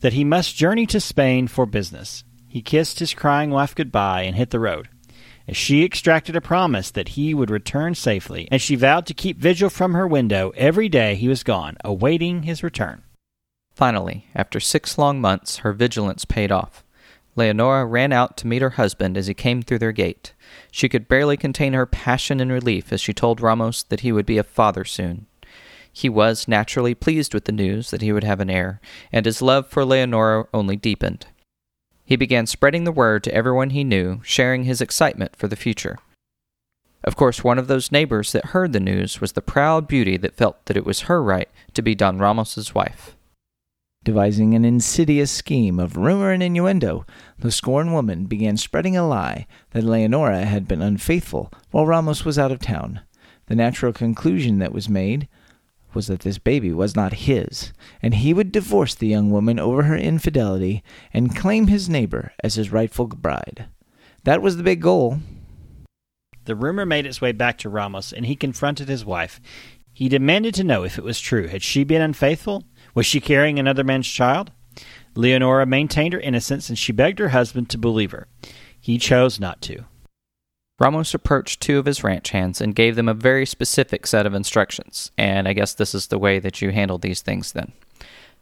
that 0.00 0.12
he 0.12 0.24
must 0.24 0.56
journey 0.56 0.86
to 0.86 1.00
Spain 1.00 1.46
for 1.48 1.66
business. 1.66 2.24
He 2.48 2.62
kissed 2.62 2.98
his 2.98 3.14
crying 3.14 3.50
wife 3.50 3.74
goodbye 3.74 4.22
and 4.22 4.36
hit 4.36 4.50
the 4.50 4.60
road. 4.60 4.88
She 5.52 5.84
extracted 5.84 6.36
a 6.36 6.40
promise 6.40 6.90
that 6.90 7.10
he 7.10 7.34
would 7.34 7.50
return 7.50 7.94
safely, 7.94 8.46
and 8.50 8.60
she 8.60 8.76
vowed 8.76 9.06
to 9.06 9.14
keep 9.14 9.38
vigil 9.38 9.70
from 9.70 9.94
her 9.94 10.06
window 10.06 10.52
every 10.56 10.88
day 10.88 11.14
he 11.14 11.28
was 11.28 11.42
gone, 11.42 11.76
awaiting 11.84 12.44
his 12.44 12.62
return. 12.62 13.02
Finally, 13.74 14.26
after 14.34 14.60
six 14.60 14.98
long 14.98 15.20
months, 15.20 15.58
her 15.58 15.72
vigilance 15.72 16.24
paid 16.24 16.52
off. 16.52 16.84
Leonora 17.36 17.86
ran 17.86 18.12
out 18.12 18.36
to 18.36 18.46
meet 18.46 18.62
her 18.62 18.70
husband 18.70 19.16
as 19.16 19.26
he 19.26 19.34
came 19.34 19.62
through 19.62 19.78
their 19.78 19.92
gate. 19.92 20.34
She 20.70 20.88
could 20.88 21.08
barely 21.08 21.36
contain 21.36 21.72
her 21.72 21.86
passion 21.86 22.40
and 22.40 22.52
relief 22.52 22.92
as 22.92 23.00
she 23.00 23.14
told 23.14 23.40
Ramos 23.40 23.82
that 23.84 24.00
he 24.00 24.12
would 24.12 24.26
be 24.26 24.38
a 24.38 24.44
father 24.44 24.84
soon. 24.84 25.26
He 25.92 26.08
was 26.08 26.46
naturally 26.46 26.94
pleased 26.94 27.34
with 27.34 27.46
the 27.46 27.52
news 27.52 27.90
that 27.90 28.02
he 28.02 28.12
would 28.12 28.24
have 28.24 28.40
an 28.40 28.50
heir, 28.50 28.80
and 29.12 29.26
his 29.26 29.42
love 29.42 29.68
for 29.68 29.84
Leonora 29.84 30.46
only 30.52 30.76
deepened. 30.76 31.26
He 32.10 32.16
began 32.16 32.46
spreading 32.46 32.82
the 32.82 32.90
word 32.90 33.22
to 33.22 33.32
everyone 33.32 33.70
he 33.70 33.84
knew, 33.84 34.20
sharing 34.24 34.64
his 34.64 34.80
excitement 34.80 35.36
for 35.36 35.46
the 35.46 35.54
future. 35.54 35.96
Of 37.04 37.14
course, 37.14 37.44
one 37.44 37.56
of 37.56 37.68
those 37.68 37.92
neighbors 37.92 38.32
that 38.32 38.46
heard 38.46 38.72
the 38.72 38.80
news 38.80 39.20
was 39.20 39.30
the 39.30 39.40
proud 39.40 39.86
beauty 39.86 40.16
that 40.16 40.34
felt 40.34 40.66
that 40.66 40.76
it 40.76 40.84
was 40.84 41.02
her 41.02 41.22
right 41.22 41.48
to 41.72 41.82
be 41.82 41.94
Don 41.94 42.18
Ramos's 42.18 42.74
wife. 42.74 43.14
Devising 44.02 44.54
an 44.54 44.64
insidious 44.64 45.30
scheme 45.30 45.78
of 45.78 45.96
rumor 45.96 46.32
and 46.32 46.42
innuendo, 46.42 47.06
the 47.38 47.52
scorned 47.52 47.92
woman 47.92 48.24
began 48.24 48.56
spreading 48.56 48.96
a 48.96 49.06
lie 49.06 49.46
that 49.70 49.84
Leonora 49.84 50.46
had 50.46 50.66
been 50.66 50.82
unfaithful 50.82 51.52
while 51.70 51.86
Ramos 51.86 52.24
was 52.24 52.40
out 52.40 52.50
of 52.50 52.58
town. 52.58 53.02
The 53.46 53.54
natural 53.54 53.92
conclusion 53.92 54.58
that 54.58 54.72
was 54.72 54.88
made 54.88 55.28
was 55.94 56.06
that 56.06 56.20
this 56.20 56.38
baby 56.38 56.72
was 56.72 56.96
not 56.96 57.12
his, 57.12 57.72
and 58.02 58.14
he 58.14 58.32
would 58.32 58.52
divorce 58.52 58.94
the 58.94 59.08
young 59.08 59.30
woman 59.30 59.58
over 59.58 59.84
her 59.84 59.96
infidelity 59.96 60.82
and 61.12 61.36
claim 61.36 61.66
his 61.66 61.88
neighbor 61.88 62.32
as 62.42 62.54
his 62.54 62.72
rightful 62.72 63.06
bride. 63.06 63.66
That 64.24 64.42
was 64.42 64.56
the 64.56 64.62
big 64.62 64.80
goal. 64.80 65.20
The 66.44 66.56
rumor 66.56 66.86
made 66.86 67.06
its 67.06 67.20
way 67.20 67.32
back 67.32 67.58
to 67.58 67.68
Ramos, 67.68 68.12
and 68.12 68.26
he 68.26 68.36
confronted 68.36 68.88
his 68.88 69.04
wife. 69.04 69.40
He 69.92 70.08
demanded 70.08 70.54
to 70.54 70.64
know 70.64 70.82
if 70.84 70.98
it 70.98 71.04
was 71.04 71.20
true. 71.20 71.48
Had 71.48 71.62
she 71.62 71.84
been 71.84 72.02
unfaithful? 72.02 72.64
Was 72.94 73.06
she 73.06 73.20
carrying 73.20 73.58
another 73.58 73.84
man's 73.84 74.08
child? 74.08 74.50
Leonora 75.14 75.66
maintained 75.66 76.14
her 76.14 76.20
innocence, 76.20 76.68
and 76.68 76.78
she 76.78 76.92
begged 76.92 77.18
her 77.18 77.28
husband 77.28 77.68
to 77.70 77.78
believe 77.78 78.12
her. 78.12 78.26
He 78.80 78.98
chose 78.98 79.38
not 79.38 79.60
to. 79.62 79.84
Ramos 80.80 81.12
approached 81.12 81.60
two 81.60 81.78
of 81.78 81.84
his 81.84 82.02
ranch 82.02 82.30
hands 82.30 82.58
and 82.58 82.74
gave 82.74 82.96
them 82.96 83.06
a 83.06 83.14
very 83.14 83.44
specific 83.44 84.06
set 84.06 84.24
of 84.24 84.32
instructions, 84.32 85.12
and 85.18 85.46
I 85.46 85.52
guess 85.52 85.74
this 85.74 85.94
is 85.94 86.06
the 86.06 86.18
way 86.18 86.38
that 86.38 86.62
you 86.62 86.70
handle 86.70 86.96
these 86.96 87.20
things 87.20 87.52
then. 87.52 87.72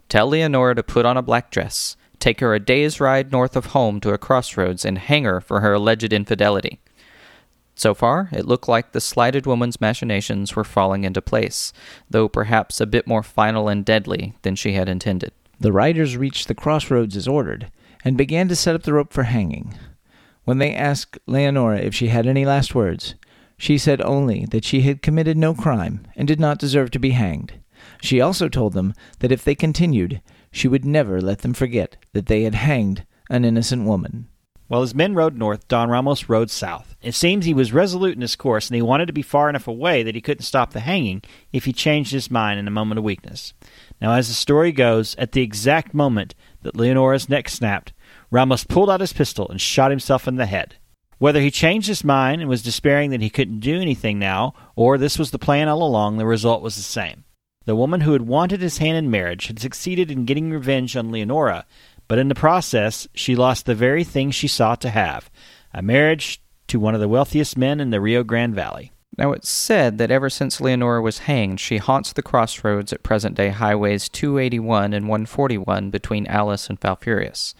Tell 0.08 0.28
Leonora 0.28 0.76
to 0.76 0.84
put 0.84 1.04
on 1.04 1.16
a 1.16 1.22
black 1.22 1.50
dress, 1.50 1.96
take 2.20 2.38
her 2.38 2.54
a 2.54 2.60
day's 2.60 3.00
ride 3.00 3.32
north 3.32 3.56
of 3.56 3.66
home 3.66 3.98
to 4.00 4.12
a 4.12 4.18
crossroads, 4.18 4.84
and 4.84 4.98
hang 4.98 5.24
her 5.24 5.40
for 5.40 5.60
her 5.60 5.72
alleged 5.72 6.12
infidelity. 6.12 6.78
So 7.74 7.92
far, 7.92 8.28
it 8.32 8.46
looked 8.46 8.68
like 8.68 8.92
the 8.92 9.00
slighted 9.00 9.44
woman's 9.44 9.80
machinations 9.80 10.54
were 10.54 10.64
falling 10.64 11.02
into 11.02 11.20
place, 11.20 11.72
though 12.08 12.28
perhaps 12.28 12.80
a 12.80 12.86
bit 12.86 13.08
more 13.08 13.24
final 13.24 13.68
and 13.68 13.84
deadly 13.84 14.34
than 14.42 14.54
she 14.54 14.74
had 14.74 14.88
intended. 14.88 15.32
The 15.58 15.72
riders 15.72 16.16
reached 16.16 16.46
the 16.46 16.54
crossroads 16.54 17.16
as 17.16 17.26
ordered 17.26 17.70
and 18.04 18.16
began 18.16 18.46
to 18.46 18.54
set 18.54 18.76
up 18.76 18.84
the 18.84 18.92
rope 18.92 19.12
for 19.12 19.24
hanging. 19.24 19.74
When 20.48 20.56
they 20.56 20.74
asked 20.74 21.18
Leonora 21.26 21.76
if 21.76 21.94
she 21.94 22.08
had 22.08 22.26
any 22.26 22.46
last 22.46 22.74
words, 22.74 23.16
she 23.58 23.76
said 23.76 24.00
only 24.00 24.46
that 24.46 24.64
she 24.64 24.80
had 24.80 25.02
committed 25.02 25.36
no 25.36 25.52
crime 25.52 26.06
and 26.16 26.26
did 26.26 26.40
not 26.40 26.58
deserve 26.58 26.90
to 26.92 26.98
be 26.98 27.10
hanged. 27.10 27.60
She 28.00 28.22
also 28.22 28.48
told 28.48 28.72
them 28.72 28.94
that 29.18 29.30
if 29.30 29.44
they 29.44 29.54
continued, 29.54 30.22
she 30.50 30.66
would 30.66 30.86
never 30.86 31.20
let 31.20 31.40
them 31.40 31.52
forget 31.52 31.98
that 32.14 32.28
they 32.28 32.44
had 32.44 32.54
hanged 32.54 33.04
an 33.28 33.44
innocent 33.44 33.84
woman. 33.84 34.28
While 34.68 34.80
his 34.80 34.94
men 34.94 35.14
rode 35.14 35.36
north, 35.36 35.68
Don 35.68 35.90
Ramos 35.90 36.30
rode 36.30 36.50
south. 36.50 36.96
It 37.02 37.14
seems 37.14 37.44
he 37.44 37.52
was 37.52 37.74
resolute 37.74 38.14
in 38.14 38.22
his 38.22 38.34
course, 38.34 38.68
and 38.68 38.74
he 38.74 38.80
wanted 38.80 39.04
to 39.08 39.12
be 39.12 39.20
far 39.20 39.50
enough 39.50 39.68
away 39.68 40.02
that 40.02 40.14
he 40.14 40.22
couldn't 40.22 40.44
stop 40.44 40.72
the 40.72 40.80
hanging 40.80 41.22
if 41.52 41.66
he 41.66 41.74
changed 41.74 42.12
his 42.12 42.30
mind 42.30 42.58
in 42.58 42.66
a 42.66 42.70
moment 42.70 42.96
of 42.98 43.04
weakness. 43.04 43.52
Now, 44.00 44.12
as 44.12 44.28
the 44.28 44.34
story 44.34 44.72
goes, 44.72 45.14
at 45.16 45.32
the 45.32 45.42
exact 45.42 45.92
moment 45.92 46.34
that 46.62 46.74
Leonora's 46.74 47.28
neck 47.28 47.50
snapped, 47.50 47.92
Ramos 48.30 48.64
pulled 48.64 48.90
out 48.90 49.00
his 49.00 49.12
pistol 49.12 49.48
and 49.48 49.60
shot 49.60 49.90
himself 49.90 50.28
in 50.28 50.36
the 50.36 50.46
head. 50.46 50.76
Whether 51.18 51.40
he 51.40 51.50
changed 51.50 51.88
his 51.88 52.04
mind 52.04 52.40
and 52.40 52.48
was 52.48 52.62
despairing 52.62 53.10
that 53.10 53.20
he 53.20 53.30
couldn't 53.30 53.60
do 53.60 53.80
anything 53.80 54.18
now, 54.18 54.54
or 54.76 54.98
this 54.98 55.18
was 55.18 55.30
the 55.30 55.38
plan 55.38 55.68
all 55.68 55.82
along, 55.82 56.16
the 56.16 56.26
result 56.26 56.62
was 56.62 56.76
the 56.76 56.82
same. 56.82 57.24
The 57.64 57.74
woman 57.76 58.02
who 58.02 58.12
had 58.12 58.22
wanted 58.22 58.60
his 58.60 58.78
hand 58.78 58.96
in 58.96 59.10
marriage 59.10 59.48
had 59.48 59.58
succeeded 59.58 60.10
in 60.10 60.24
getting 60.24 60.50
revenge 60.50 60.96
on 60.96 61.10
Leonora, 61.10 61.66
but 62.06 62.18
in 62.18 62.28
the 62.28 62.34
process 62.34 63.08
she 63.14 63.34
lost 63.34 63.66
the 63.66 63.74
very 63.74 64.04
thing 64.04 64.30
she 64.30 64.48
sought 64.48 64.80
to 64.82 64.90
have 64.90 65.30
a 65.74 65.82
marriage 65.82 66.40
to 66.68 66.80
one 66.80 66.94
of 66.94 67.00
the 67.00 67.08
wealthiest 67.08 67.58
men 67.58 67.80
in 67.80 67.90
the 67.90 68.00
Rio 68.00 68.22
Grande 68.22 68.54
Valley. 68.54 68.92
Now, 69.18 69.32
it's 69.32 69.48
said 69.48 69.98
that 69.98 70.12
ever 70.12 70.30
since 70.30 70.60
Leonora 70.60 71.02
was 71.02 71.18
hanged, 71.20 71.58
she 71.58 71.78
haunts 71.78 72.12
the 72.12 72.22
crossroads 72.22 72.92
at 72.92 73.02
present 73.02 73.34
day 73.34 73.48
highways 73.48 74.08
281 74.08 74.92
and 74.92 75.08
141 75.08 75.90
between 75.90 76.26
Alice 76.28 76.70
and 76.70 76.80
Falfurrias. 76.80 77.54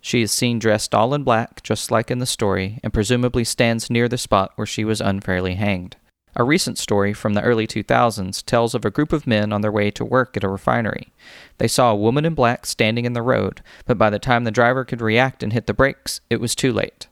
She 0.00 0.22
is 0.22 0.32
seen 0.32 0.58
dressed 0.58 0.94
all 0.94 1.12
in 1.14 1.24
black, 1.24 1.62
just 1.62 1.90
like 1.90 2.10
in 2.10 2.18
the 2.18 2.26
story, 2.26 2.80
and 2.82 2.92
presumably 2.92 3.44
stands 3.44 3.90
near 3.90 4.08
the 4.08 4.18
spot 4.18 4.52
where 4.56 4.66
she 4.66 4.84
was 4.84 5.00
unfairly 5.00 5.54
hanged. 5.54 5.96
A 6.36 6.44
recent 6.44 6.78
story 6.78 7.12
from 7.12 7.34
the 7.34 7.42
early 7.42 7.66
2000s 7.66 8.44
tells 8.44 8.74
of 8.74 8.84
a 8.84 8.90
group 8.90 9.12
of 9.12 9.26
men 9.26 9.52
on 9.52 9.62
their 9.62 9.72
way 9.72 9.90
to 9.90 10.04
work 10.04 10.36
at 10.36 10.44
a 10.44 10.48
refinery. 10.48 11.12
They 11.58 11.66
saw 11.66 11.90
a 11.90 11.96
woman 11.96 12.24
in 12.24 12.34
black 12.34 12.66
standing 12.66 13.04
in 13.04 13.14
the 13.14 13.22
road, 13.22 13.62
but 13.84 13.98
by 13.98 14.10
the 14.10 14.20
time 14.20 14.44
the 14.44 14.52
driver 14.52 14.84
could 14.84 15.00
react 15.00 15.42
and 15.42 15.52
hit 15.52 15.66
the 15.66 15.74
brakes, 15.74 16.20
it 16.30 16.40
was 16.40 16.54
too 16.54 16.72
late. 16.72 17.08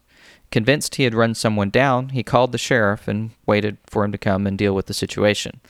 Convinced 0.50 0.94
he 0.94 1.02
had 1.02 1.14
run 1.14 1.34
someone 1.34 1.68
down, 1.68 2.10
he 2.10 2.22
called 2.22 2.52
the 2.52 2.58
sheriff 2.58 3.06
and 3.06 3.32
waited 3.44 3.76
for 3.86 4.04
him 4.04 4.12
to 4.12 4.18
come 4.18 4.46
and 4.46 4.56
deal 4.56 4.74
with 4.74 4.86
the 4.86 4.94
situation. 4.94 5.60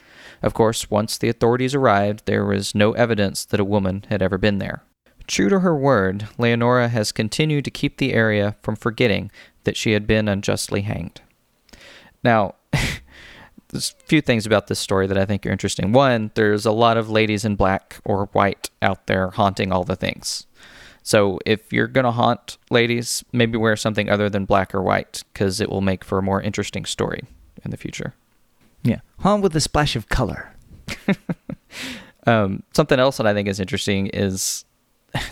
Of 0.43 0.55
course, 0.55 0.91
once 0.91 1.19
the 1.19 1.29
authorities 1.29 1.75
arrived, 1.75 2.27
there 2.27 2.45
was 2.45 2.75
no 2.75 2.93
evidence 2.93 3.45
that 3.47 3.59
a 3.59 3.65
woman 3.65 4.05
had 4.09 4.23
ever 4.23 4.39
been 4.39 4.59
there. 4.59 4.85
True 5.29 5.51
to 5.51 5.61
her 5.61 5.77
word, 5.77 6.27
Leonora 6.39 6.89
has 6.89 7.13
continued 7.13 7.65
to 7.67 7.71
keep 7.71 7.99
the 7.99 8.15
area 8.15 8.57
from 8.63 8.77
forgetting 8.77 9.31
that 9.65 9.77
she 9.77 9.93
had 9.93 10.07
been 10.07 10.27
unjustly 10.27 10.81
hanged. 10.81 11.21
Now, 12.25 12.55
there's 13.69 13.95
a 14.01 14.05
few 14.07 14.23
things 14.23 14.47
about 14.47 14.69
this 14.69 14.79
story 14.79 15.07
that 15.07 15.19
I 15.19 15.27
think 15.27 15.45
are 15.45 15.51
interesting. 15.51 15.93
One, 15.93 16.31
there's 16.35 16.65
a 16.65 16.73
lot 16.73 16.97
of 16.97 17.11
ladies 17.11 17.45
in 17.45 17.57
black 17.57 18.01
or 18.07 18.31
white 18.33 18.71
out 18.81 19.07
there 19.07 19.29
haunting 19.31 19.71
all 19.71 19.85
the 19.85 19.97
things. 19.97 20.47
So 21.03 21.39
if 21.45 21.75
you're 21.75 21.87
going 21.89 22.05
to 22.05 22.11
haunt 22.11 22.57
ladies, 22.71 23.23
maybe 23.31 23.59
wear 23.59 23.77
something 23.77 24.09
other 24.09 24.31
than 24.31 24.47
black 24.47 24.75
or 24.75 24.83
white 24.83 25.25
because 25.33 25.61
it 25.61 25.69
will 25.69 25.83
make 25.83 26.05
for 26.05 26.19
a 26.19 26.23
more 26.23 26.41
interesting 26.41 26.87
story 26.87 27.25
in 27.63 27.71
the 27.71 27.77
future. 27.77 28.15
Yeah, 28.83 29.01
haunt 29.21 29.43
with 29.43 29.55
a 29.55 29.61
splash 29.61 29.95
of 29.95 30.09
color. 30.09 30.55
um, 32.27 32.63
something 32.73 32.99
else 32.99 33.19
that 33.19 33.27
I 33.27 33.35
think 33.35 33.49
is 33.49 33.61
interesting 33.61 34.07
is 34.09 34.65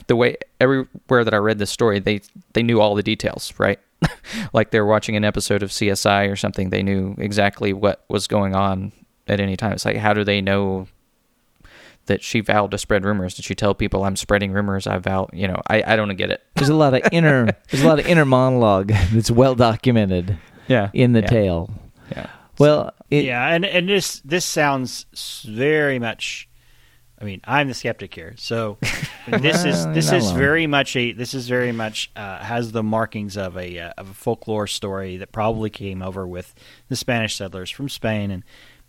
the 0.06 0.16
way 0.16 0.36
everywhere 0.60 1.24
that 1.24 1.34
I 1.34 1.38
read 1.38 1.58
this 1.58 1.70
story, 1.70 1.98
they 1.98 2.20
they 2.52 2.62
knew 2.62 2.80
all 2.80 2.94
the 2.94 3.02
details, 3.02 3.52
right? 3.58 3.78
like 4.52 4.70
they're 4.70 4.86
watching 4.86 5.16
an 5.16 5.24
episode 5.24 5.62
of 5.62 5.70
CSI 5.70 6.30
or 6.30 6.36
something. 6.36 6.70
They 6.70 6.82
knew 6.82 7.14
exactly 7.18 7.72
what 7.72 8.04
was 8.08 8.26
going 8.26 8.54
on 8.54 8.92
at 9.26 9.40
any 9.40 9.56
time. 9.56 9.72
It's 9.72 9.84
like, 9.84 9.96
how 9.96 10.12
do 10.14 10.24
they 10.24 10.40
know 10.40 10.86
that 12.06 12.22
she 12.22 12.40
vowed 12.40 12.70
to 12.70 12.78
spread 12.78 13.04
rumors? 13.04 13.34
Did 13.34 13.44
she 13.44 13.54
tell 13.54 13.74
people 13.74 14.04
I'm 14.04 14.16
spreading 14.16 14.52
rumors? 14.52 14.86
I 14.86 14.98
vow, 14.98 15.28
you 15.32 15.48
know, 15.48 15.60
I, 15.66 15.82
I 15.86 15.96
don't 15.96 16.14
get 16.16 16.30
it. 16.30 16.42
There's 16.54 16.68
a 16.68 16.74
lot 16.74 16.94
of 16.94 17.02
inner 17.12 17.46
there's 17.70 17.82
a 17.82 17.86
lot 17.86 17.98
of 17.98 18.06
inner 18.06 18.24
monologue 18.24 18.88
that's 19.12 19.30
well 19.30 19.54
documented. 19.54 20.38
Yeah, 20.68 20.90
in 20.92 21.12
the 21.12 21.20
yeah. 21.20 21.26
tale. 21.26 21.70
Yeah. 22.10 22.26
Well, 22.58 22.92
it, 23.10 23.24
yeah, 23.24 23.54
and 23.54 23.64
and 23.64 23.88
this 23.88 24.20
this 24.20 24.44
sounds 24.44 25.06
very 25.44 25.98
much. 25.98 26.48
I 27.18 27.24
mean, 27.24 27.40
I'm 27.44 27.68
the 27.68 27.74
skeptic 27.74 28.14
here, 28.14 28.34
so 28.36 28.76
this 29.26 29.64
is 29.64 29.86
this 29.86 30.12
is 30.12 30.24
alone. 30.26 30.38
very 30.38 30.66
much 30.66 30.94
a 30.96 31.12
this 31.12 31.32
is 31.32 31.48
very 31.48 31.72
much 31.72 32.10
uh, 32.14 32.38
has 32.38 32.72
the 32.72 32.82
markings 32.82 33.36
of 33.38 33.56
a 33.56 33.78
uh, 33.78 33.92
of 33.96 34.10
a 34.10 34.14
folklore 34.14 34.66
story 34.66 35.16
that 35.16 35.32
probably 35.32 35.70
came 35.70 36.02
over 36.02 36.26
with 36.26 36.54
the 36.88 36.96
Spanish 36.96 37.36
settlers 37.36 37.70
from 37.70 37.88
Spain, 37.88 38.30
and 38.30 38.44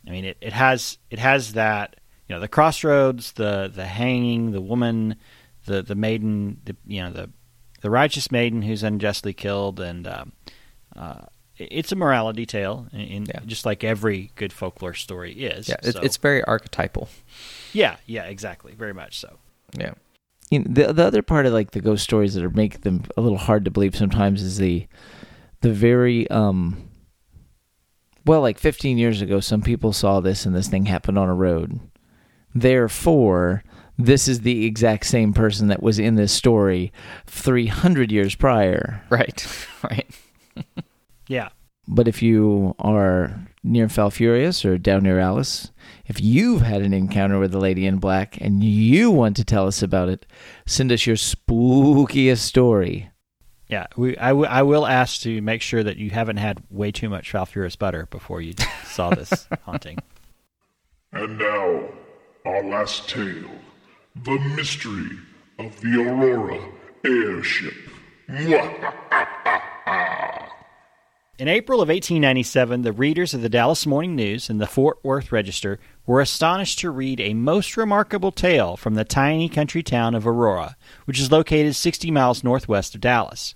I 0.06 0.12
mean 0.12 0.26
it, 0.26 0.38
it 0.42 0.52
has 0.52 0.98
it 1.10 1.20
has 1.20 1.54
that 1.54 1.96
you 2.28 2.36
know 2.36 2.42
the 2.42 2.50
crossroads, 2.50 3.32
the 3.34 3.72
the 3.74 3.86
hanging, 3.86 4.52
the 4.52 4.62
woman, 4.62 5.16
the 5.66 5.82
the 5.82 5.96
maiden, 5.96 6.60
the 6.66 6.76
you 6.86 7.02
know 7.02 7.12
the 7.12 7.30
the 7.82 7.90
righteous 7.90 8.30
maiden 8.30 8.62
who's 8.62 8.84
unjustly 8.84 9.34
killed, 9.34 9.80
and 9.80 10.06
um, 10.06 10.34
uh, 10.98 11.22
it's 11.58 11.92
a 11.92 11.96
morality 11.96 12.46
tale, 12.46 12.88
in, 12.92 13.00
in 13.00 13.26
Yeah. 13.26 13.40
just 13.46 13.66
like 13.66 13.84
every 13.84 14.32
good 14.36 14.54
folklore 14.54 14.94
story 14.94 15.34
is. 15.34 15.68
Yeah, 15.70 15.76
So- 15.82 16.02
it's 16.02 16.18
very 16.18 16.44
archetypal. 16.44 17.10
yeah, 17.74 17.98
yeah, 18.06 18.24
exactly, 18.26 18.74
very 18.74 18.94
much 18.94 19.20
so. 19.20 19.38
Yeah. 19.78 19.94
you 20.50 20.60
know, 20.60 20.66
the 20.70 20.94
the 20.94 21.04
other 21.06 21.22
part 21.22 21.46
of 21.46 21.54
like 21.54 21.72
the 21.72 21.82
ghost 21.82 22.04
stories 22.04 22.34
that 22.36 22.44
are 22.44 22.50
make 22.50 22.82
them 22.82 23.04
a 23.18 23.22
little 23.22 23.38
hard 23.38 23.66
to 23.66 23.72
believe 23.72 23.96
sometimes 23.96 24.42
is 24.42 24.58
the 24.58 24.88
the 25.62 25.74
very 25.74 26.30
um 26.30 26.88
well 28.26 28.40
like 28.42 28.58
15 28.58 28.98
years 28.98 29.22
ago 29.22 29.40
some 29.42 29.62
people 29.62 29.92
saw 29.92 30.20
this 30.22 30.46
and 30.46 30.56
this 30.56 30.68
thing 30.70 30.86
happened 30.86 31.18
on 31.20 31.28
a 31.28 31.34
road 31.34 31.80
therefore 32.56 33.64
this 33.98 34.28
is 34.30 34.42
the 34.42 34.66
exact 34.66 35.06
same 35.06 35.34
person 35.34 35.68
that 35.68 35.82
was 35.84 36.00
in 36.00 36.16
this 36.16 36.32
story 36.32 36.94
300 37.26 38.10
years 38.12 38.36
prior 38.36 39.02
Right. 39.10 39.46
right. 39.84 40.08
Yeah, 41.28 41.50
but 41.88 42.08
if 42.08 42.22
you 42.22 42.76
are 42.80 43.48
near 43.64 43.88
Falfurrias 43.88 44.66
or 44.66 44.78
down 44.78 45.04
near 45.04 45.20
Alice, 45.20 45.72
if 46.06 46.20
you've 46.22 46.62
had 46.62 46.82
an 46.82 46.94
encounter 46.94 47.40
with 47.40 47.52
the 47.52 47.60
lady 47.60 47.86
in 47.86 47.98
black 47.98 48.40
and 48.42 48.64
you 48.64 49.10
want 49.10 49.36
to 49.38 49.46
tell 49.46 49.68
us 49.68 49.82
about 49.82 50.10
it, 50.10 50.26
send 50.66 50.92
us 50.92 51.06
your 51.06 51.16
spookiest 51.16 52.40
story. 52.40 53.10
Yeah, 53.70 53.88
we 53.98 54.18
I, 54.18 54.30
w- 54.30 54.48
I 54.48 54.64
will 54.64 54.86
ask 54.86 55.22
to 55.22 55.42
make 55.42 55.62
sure 55.62 55.84
that 55.84 55.98
you 55.98 56.10
haven't 56.10 56.38
had 56.38 56.64
way 56.70 56.92
too 56.92 57.10
much 57.10 57.32
Falfurrias 57.32 57.78
butter 57.78 58.08
before 58.10 58.42
you 58.42 58.54
saw 58.86 59.10
this 59.10 59.48
haunting. 59.64 59.98
And 61.12 61.38
now, 61.38 61.90
our 62.46 62.64
last 62.64 63.10
tale 63.10 63.50
The 64.24 64.40
Mystery 64.56 65.18
of 65.60 65.80
the 65.82 66.02
Aurora 66.02 66.60
Airship. 67.06 67.74
In 71.40 71.48
April 71.48 71.84
of 71.84 71.90
1897, 71.90 72.82
the 72.82 72.92
readers 72.92 73.36
of 73.36 73.44
the 73.44 73.50
Dallas 73.50 73.86
Morning 73.86 74.16
News 74.16 74.50
and 74.50 74.60
the 74.60 74.66
Fort 74.66 74.98
Worth 75.04 75.32
Register 75.32 75.80
were 76.08 76.20
astonished 76.20 76.80
to 76.80 76.90
read 76.90 77.20
a 77.20 77.36
most 77.36 77.78
remarkable 77.78 78.32
tale 78.32 78.76
from 78.76 78.96
the 78.96 79.04
tiny 79.04 79.48
country 79.48 79.84
town 79.84 80.16
of 80.16 80.26
Aurora, 80.26 80.76
which 81.06 81.20
is 81.20 81.32
located 81.32 81.76
60 81.76 82.10
miles 82.10 82.44
northwest 82.44 82.96
of 82.96 83.02
Dallas. 83.02 83.54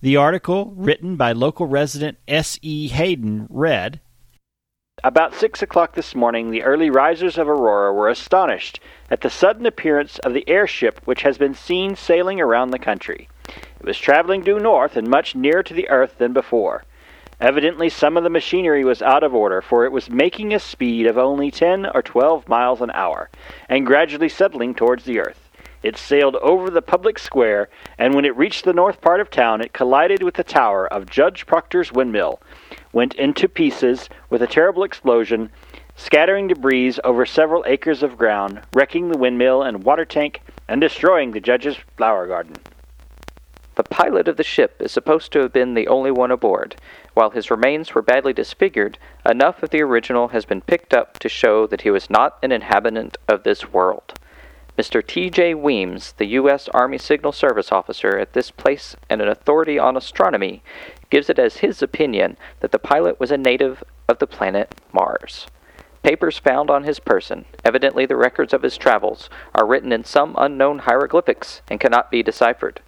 The 0.00 0.16
article, 0.16 0.72
written 0.76 1.16
by 1.16 1.32
local 1.32 1.66
resident 1.66 2.18
S. 2.28 2.60
E. 2.62 2.86
Hayden, 2.86 3.48
read 3.50 3.98
About 5.02 5.34
six 5.34 5.62
o'clock 5.62 5.96
this 5.96 6.14
morning, 6.14 6.52
the 6.52 6.62
early 6.62 6.90
risers 6.90 7.38
of 7.38 7.48
Aurora 7.48 7.92
were 7.92 8.08
astonished 8.08 8.78
at 9.10 9.22
the 9.22 9.30
sudden 9.30 9.66
appearance 9.66 10.20
of 10.20 10.32
the 10.32 10.48
airship 10.48 11.00
which 11.06 11.22
has 11.22 11.38
been 11.38 11.54
seen 11.54 11.96
sailing 11.96 12.40
around 12.40 12.70
the 12.70 12.78
country. 12.78 13.28
It 13.80 13.84
was 13.84 13.98
traveling 13.98 14.42
due 14.42 14.60
north 14.60 14.96
and 14.96 15.08
much 15.08 15.34
nearer 15.34 15.64
to 15.64 15.74
the 15.74 15.90
earth 15.90 16.18
than 16.18 16.32
before. 16.32 16.84
Evidently, 17.40 17.88
some 17.88 18.18
of 18.18 18.22
the 18.22 18.28
machinery 18.28 18.84
was 18.84 19.00
out 19.00 19.22
of 19.22 19.34
order, 19.34 19.62
for 19.62 19.86
it 19.86 19.92
was 19.92 20.10
making 20.10 20.52
a 20.52 20.58
speed 20.58 21.06
of 21.06 21.16
only 21.16 21.50
10 21.50 21.86
or 21.94 22.02
12 22.02 22.46
miles 22.48 22.82
an 22.82 22.90
hour, 22.90 23.30
and 23.68 23.86
gradually 23.86 24.28
settling 24.28 24.74
towards 24.74 25.04
the 25.04 25.18
earth. 25.18 25.48
It 25.82 25.96
sailed 25.96 26.36
over 26.36 26.68
the 26.68 26.82
public 26.82 27.18
square, 27.18 27.70
and 27.98 28.14
when 28.14 28.26
it 28.26 28.36
reached 28.36 28.66
the 28.66 28.74
north 28.74 29.00
part 29.00 29.20
of 29.20 29.30
town, 29.30 29.62
it 29.62 29.72
collided 29.72 30.22
with 30.22 30.34
the 30.34 30.44
tower 30.44 30.86
of 30.86 31.08
Judge 31.08 31.46
Proctor's 31.46 31.90
windmill, 31.90 32.42
went 32.92 33.14
into 33.14 33.48
pieces 33.48 34.10
with 34.28 34.42
a 34.42 34.46
terrible 34.46 34.84
explosion, 34.84 35.50
scattering 35.96 36.48
debris 36.48 36.96
over 37.04 37.24
several 37.24 37.64
acres 37.66 38.02
of 38.02 38.18
ground, 38.18 38.60
wrecking 38.74 39.08
the 39.08 39.16
windmill 39.16 39.62
and 39.62 39.82
water 39.82 40.04
tank, 40.04 40.42
and 40.68 40.82
destroying 40.82 41.30
the 41.30 41.40
judge's 41.40 41.78
flower 41.96 42.26
garden. 42.26 42.56
The 43.76 43.84
pilot 43.84 44.28
of 44.28 44.36
the 44.36 44.42
ship 44.42 44.80
is 44.80 44.92
supposed 44.92 45.32
to 45.32 45.38
have 45.40 45.52
been 45.52 45.74
the 45.74 45.88
only 45.88 46.10
one 46.10 46.30
aboard. 46.30 46.76
While 47.14 47.30
his 47.30 47.50
remains 47.50 47.94
were 47.94 48.02
badly 48.02 48.32
disfigured, 48.32 48.98
enough 49.24 49.62
of 49.62 49.70
the 49.70 49.82
original 49.82 50.28
has 50.28 50.44
been 50.44 50.60
picked 50.60 50.92
up 50.92 51.18
to 51.20 51.28
show 51.28 51.66
that 51.68 51.82
he 51.82 51.90
was 51.90 52.10
not 52.10 52.38
an 52.42 52.52
inhabitant 52.52 53.16
of 53.28 53.42
this 53.42 53.72
world. 53.72 54.14
Mr. 54.76 55.06
T.J. 55.06 55.54
Weems, 55.54 56.12
the 56.12 56.26
U.S. 56.26 56.68
Army 56.68 56.96
Signal 56.98 57.32
Service 57.32 57.70
officer 57.70 58.18
at 58.18 58.32
this 58.32 58.50
place 58.50 58.96
and 59.08 59.20
an 59.20 59.28
authority 59.28 59.78
on 59.78 59.96
astronomy, 59.96 60.62
gives 61.10 61.28
it 61.28 61.38
as 61.38 61.58
his 61.58 61.82
opinion 61.82 62.36
that 62.60 62.72
the 62.72 62.78
pilot 62.78 63.20
was 63.20 63.30
a 63.30 63.36
native 63.36 63.84
of 64.08 64.18
the 64.18 64.26
planet 64.26 64.74
Mars. 64.92 65.46
Papers 66.02 66.38
found 66.38 66.70
on 66.70 66.84
his 66.84 66.98
person, 66.98 67.44
evidently 67.62 68.06
the 68.06 68.16
records 68.16 68.54
of 68.54 68.62
his 68.62 68.78
travels, 68.78 69.28
are 69.54 69.66
written 69.66 69.92
in 69.92 70.02
some 70.02 70.34
unknown 70.38 70.80
hieroglyphics 70.80 71.60
and 71.68 71.78
cannot 71.78 72.10
be 72.10 72.22
deciphered. 72.22 72.80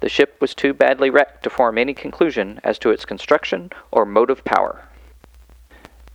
The 0.00 0.08
ship 0.08 0.36
was 0.40 0.54
too 0.54 0.72
badly 0.72 1.10
wrecked 1.10 1.44
to 1.44 1.50
form 1.50 1.78
any 1.78 1.94
conclusion 1.94 2.60
as 2.64 2.78
to 2.80 2.90
its 2.90 3.04
construction 3.04 3.70
or 3.90 4.04
motive 4.04 4.44
power. 4.44 4.84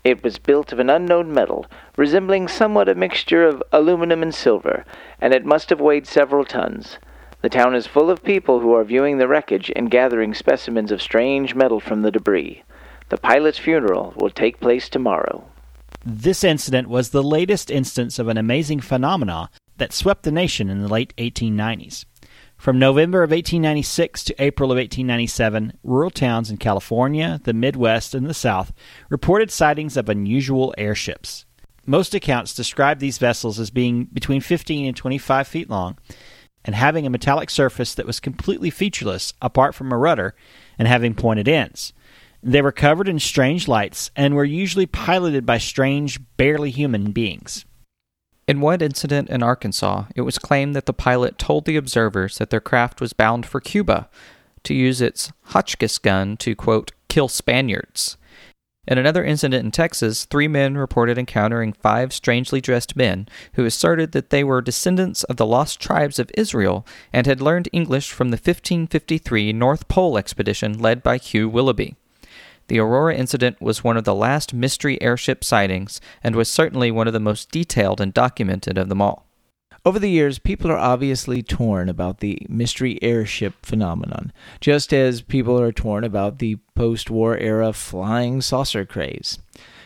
It 0.03 0.23
was 0.23 0.37
built 0.37 0.71
of 0.71 0.79
an 0.79 0.89
unknown 0.89 1.33
metal, 1.33 1.65
resembling 1.97 2.47
somewhat 2.47 2.89
a 2.89 2.95
mixture 2.95 3.43
of 3.43 3.63
aluminum 3.71 4.21
and 4.21 4.33
silver, 4.33 4.85
and 5.19 5.33
it 5.33 5.45
must 5.45 5.71
have 5.71 5.81
weighed 5.81 6.05
several 6.05 6.45
tons. 6.45 6.99
The 7.41 7.49
town 7.49 7.75
is 7.75 7.87
full 7.87 8.09
of 8.09 8.23
people 8.23 8.59
who 8.59 8.73
are 8.73 8.83
viewing 8.83 9.17
the 9.17 9.27
wreckage 9.27 9.71
and 9.75 9.89
gathering 9.91 10.33
specimens 10.33 10.91
of 10.91 11.01
strange 11.01 11.55
metal 11.55 11.79
from 11.79 12.01
the 12.01 12.11
debris. 12.11 12.63
The 13.09 13.17
pilot's 13.17 13.59
funeral 13.59 14.13
will 14.15 14.31
take 14.31 14.59
place 14.59 14.89
tomorrow. 14.89 15.45
This 16.03 16.43
incident 16.43 16.87
was 16.87 17.09
the 17.09 17.23
latest 17.23 17.71
instance 17.71 18.19
of 18.19 18.27
an 18.27 18.37
amazing 18.37 18.81
phenomena 18.81 19.49
that 19.77 19.93
swept 19.93 20.23
the 20.23 20.31
nation 20.31 20.69
in 20.69 20.81
the 20.81 20.87
late 20.87 21.15
1890s. 21.17 22.05
From 22.57 22.79
November 22.79 23.21
of 23.21 23.29
1896 23.29 24.23
to 24.25 24.43
April 24.43 24.71
of 24.71 24.77
1897, 24.77 25.77
rural 25.83 26.09
towns 26.09 26.49
in 26.49 26.57
California, 26.57 27.39
the 27.43 27.53
Midwest, 27.53 28.15
and 28.15 28.25
the 28.25 28.33
South 28.33 28.73
reported 29.09 29.51
sightings 29.51 29.97
of 29.97 30.09
unusual 30.09 30.73
airships. 30.77 31.45
Most 31.85 32.15
accounts 32.15 32.55
describe 32.55 32.99
these 32.99 33.19
vessels 33.19 33.59
as 33.59 33.69
being 33.69 34.05
between 34.05 34.41
15 34.41 34.87
and 34.87 34.97
25 34.97 35.47
feet 35.47 35.69
long 35.69 35.97
and 36.63 36.73
having 36.73 37.05
a 37.05 37.11
metallic 37.11 37.51
surface 37.51 37.93
that 37.93 38.07
was 38.07 38.19
completely 38.19 38.71
featureless 38.71 39.33
apart 39.41 39.75
from 39.75 39.91
a 39.91 39.97
rudder 39.97 40.33
and 40.79 40.87
having 40.87 41.13
pointed 41.13 41.47
ends. 41.47 41.93
They 42.41 42.61
were 42.61 42.71
covered 42.71 43.07
in 43.07 43.19
strange 43.19 43.67
lights 43.67 44.09
and 44.15 44.33
were 44.33 44.43
usually 44.43 44.87
piloted 44.87 45.45
by 45.45 45.59
strange, 45.59 46.19
barely 46.37 46.71
human 46.71 47.11
beings. 47.11 47.65
In 48.47 48.61
one 48.61 48.81
incident 48.81 49.29
in 49.29 49.41
Arkansas, 49.41 50.05
it 50.15 50.21
was 50.21 50.37
claimed 50.37 50.75
that 50.75 50.85
the 50.85 50.93
pilot 50.93 51.39
told 51.39 51.65
the 51.65 51.77
observers 51.77 52.37
that 52.37 52.51
their 52.51 52.61
craft 52.61 53.01
was 53.01 53.11
bound 53.13 53.45
for 53.45 53.59
Cuba 53.59 54.07
to 54.63 54.75
use 54.75 55.01
its 55.01 55.31
Hotchkiss 55.45 55.97
gun 55.97 56.37
to, 56.37 56.55
quote, 56.55 56.91
kill 57.09 57.27
Spaniards. 57.27 58.17
In 58.87 58.99
another 58.99 59.23
incident 59.23 59.65
in 59.65 59.71
Texas, 59.71 60.25
three 60.25 60.47
men 60.47 60.77
reported 60.77 61.17
encountering 61.17 61.73
five 61.73 62.13
strangely 62.13 62.61
dressed 62.61 62.95
men 62.95 63.27
who 63.53 63.65
asserted 63.65 64.11
that 64.11 64.29
they 64.29 64.43
were 64.43 64.61
descendants 64.61 65.23
of 65.23 65.37
the 65.37 65.45
lost 65.45 65.79
tribes 65.79 66.19
of 66.19 66.29
Israel 66.37 66.85
and 67.11 67.25
had 67.25 67.41
learned 67.41 67.67
English 67.73 68.11
from 68.11 68.29
the 68.29 68.37
1553 68.37 69.53
North 69.53 69.87
Pole 69.87 70.19
expedition 70.19 70.77
led 70.77 71.01
by 71.01 71.17
Hugh 71.17 71.49
Willoughby. 71.49 71.95
The 72.67 72.79
Aurora 72.79 73.15
incident 73.15 73.61
was 73.61 73.83
one 73.83 73.97
of 73.97 74.05
the 74.05 74.15
last 74.15 74.53
mystery 74.53 75.01
airship 75.01 75.43
sightings 75.43 76.01
and 76.23 76.35
was 76.35 76.49
certainly 76.49 76.91
one 76.91 77.07
of 77.07 77.13
the 77.13 77.19
most 77.19 77.51
detailed 77.51 78.01
and 78.01 78.13
documented 78.13 78.77
of 78.77 78.89
them 78.89 79.01
all. 79.01 79.25
Over 79.85 79.99
the 79.99 80.09
years, 80.09 80.39
people 80.39 80.71
are 80.71 80.77
obviously 80.77 81.43
torn 81.43 81.89
about 81.89 82.19
the 82.19 82.39
mystery 82.49 82.97
airship 83.03 83.63
phenomenon, 83.63 84.33
just 84.59 84.91
as 84.91 85.21
people 85.21 85.59
are 85.61 85.71
torn 85.71 86.03
about 86.03 86.39
the 86.39 86.57
post 86.73 87.11
war 87.11 87.37
era 87.37 87.71
flying 87.71 88.41
saucer 88.41 88.83
craze. 88.83 89.37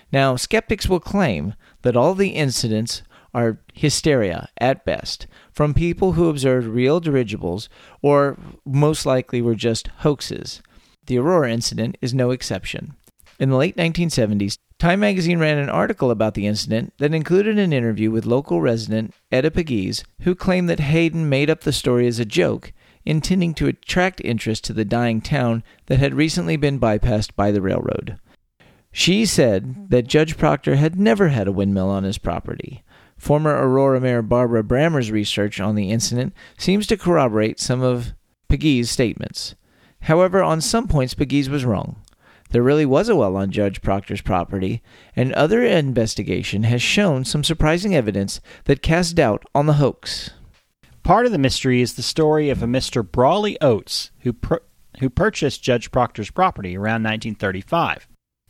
Now, 0.10 0.38
skeptics 0.38 0.88
will 0.88 1.02
claim 1.02 1.54
that 1.82 1.98
all 1.98 2.16
the 2.16 2.30
incidents 2.30 3.02
are 3.34 3.60
hysteria 3.74 4.48
at 4.58 4.86
best 4.86 5.28
from 5.52 5.74
people 5.74 6.14
who 6.14 6.30
observed 6.30 6.66
real 6.66 7.02
dirigibles 7.02 7.68
or 8.02 8.38
most 8.66 9.06
likely 9.06 9.42
were 9.42 9.54
just 9.54 9.90
hoaxes. 9.98 10.62
The 11.06 11.18
Aurora 11.18 11.52
incident 11.52 11.98
is 12.02 12.14
no 12.14 12.32
exception. 12.32 12.96
In 13.40 13.50
the 13.50 13.58
late 13.58 13.78
1970s, 13.78 14.58
Time 14.80 15.02
magazine 15.02 15.40
ran 15.40 15.58
an 15.58 15.70
article 15.70 16.10
about 16.10 16.36
the 16.36 16.48
incident 16.48 16.94
that 17.00 17.14
included 17.14 17.60
an 17.60 17.74
interview 17.74 18.12
with 18.12 18.26
local 18.26 18.62
resident 18.62 19.14
Etta 19.30 19.52
Pegues, 19.52 20.06
who 20.22 20.34
claimed 20.34 20.70
that 20.70 20.80
Hayden 20.80 21.28
made 21.28 21.50
up 21.50 21.62
the 21.62 21.74
story 21.74 22.08
as 22.08 22.18
a 22.18 22.24
joke, 22.24 22.72
intending 23.06 23.54
to 23.56 23.68
attract 23.68 24.22
interest 24.24 24.64
to 24.64 24.74
the 24.74 24.86
dying 24.86 25.20
town 25.20 25.66
that 25.88 26.00
had 26.00 26.14
recently 26.14 26.56
been 26.56 26.80
bypassed 26.80 27.36
by 27.36 27.52
the 27.52 27.62
railroad. 27.62 28.18
She 28.94 29.26
said 29.26 29.90
that 29.90 30.08
Judge 30.08 30.38
Proctor 30.38 30.78
had 30.78 30.98
never 30.98 31.28
had 31.28 31.50
a 31.50 31.52
windmill 31.52 31.90
on 31.90 32.06
his 32.06 32.18
property. 32.18 32.82
Former 33.18 33.52
Aurora 33.54 34.00
Mayor 34.00 34.22
Barbara 34.22 34.64
Brammer's 34.64 35.12
research 35.12 35.60
on 35.60 35.76
the 35.76 35.92
incident 35.92 36.34
seems 36.58 36.88
to 36.88 36.96
corroborate 36.96 37.60
some 37.60 37.82
of 37.82 38.14
Pegues' 38.48 38.88
statements. 38.88 39.56
However, 40.02 40.42
on 40.42 40.62
some 40.62 40.88
points, 40.88 41.14
Pegues 41.14 41.50
was 41.50 41.66
wrong. 41.66 41.98
There 42.52 42.64
really 42.64 42.86
was 42.86 43.10
a 43.10 43.16
well 43.16 43.36
on 43.36 43.52
Judge 43.52 43.82
Proctor's 43.82 44.22
property, 44.22 44.82
and 45.16 45.32
other 45.34 45.64
investigation 45.64 46.64
has 46.64 46.82
shown 46.82 47.24
some 47.24 47.44
surprising 47.44 47.96
evidence 47.96 48.42
that 48.66 48.82
casts 48.82 49.14
doubt 49.14 49.44
on 49.54 49.68
the 49.68 49.74
hoax. 49.74 50.32
Part 51.04 51.26
of 51.26 51.32
the 51.32 51.38
mystery 51.38 51.82
is 51.82 51.94
the 51.94 52.02
story 52.02 52.50
of 52.50 52.64
a 52.64 52.68
Mr. 52.68 53.10
Brawley 53.10 53.60
Oates 53.62 54.12
who 54.20 54.36
who 55.00 55.10
purchased 55.10 55.64
Judge 55.64 55.92
Proctor's 55.92 56.32
property 56.32 56.76
around 56.76 57.04
1935. 57.04 58.08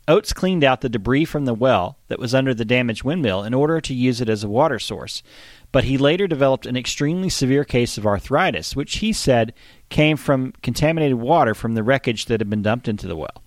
Oates 0.08 0.32
cleaned 0.32 0.64
out 0.64 0.80
the 0.80 0.88
debris 0.88 1.24
from 1.24 1.44
the 1.44 1.54
well 1.54 1.98
that 2.08 2.18
was 2.18 2.34
under 2.34 2.52
the 2.52 2.64
damaged 2.64 3.04
windmill 3.04 3.44
in 3.44 3.54
order 3.54 3.80
to 3.80 3.94
use 3.94 4.20
it 4.20 4.28
as 4.28 4.42
a 4.42 4.48
water 4.48 4.78
source, 4.78 5.22
but 5.70 5.84
he 5.84 5.96
later 5.96 6.26
developed 6.26 6.66
an 6.66 6.76
extremely 6.76 7.28
severe 7.28 7.64
case 7.64 7.96
of 7.96 8.06
arthritis, 8.06 8.74
which 8.74 8.96
he 8.96 9.12
said 9.12 9.54
came 9.90 10.16
from 10.16 10.52
contaminated 10.62 11.18
water 11.18 11.54
from 11.54 11.74
the 11.74 11.82
wreckage 11.82 12.26
that 12.26 12.40
had 12.40 12.48
been 12.48 12.62
dumped 12.62 12.88
into 12.88 13.06
the 13.06 13.16
well. 13.16 13.42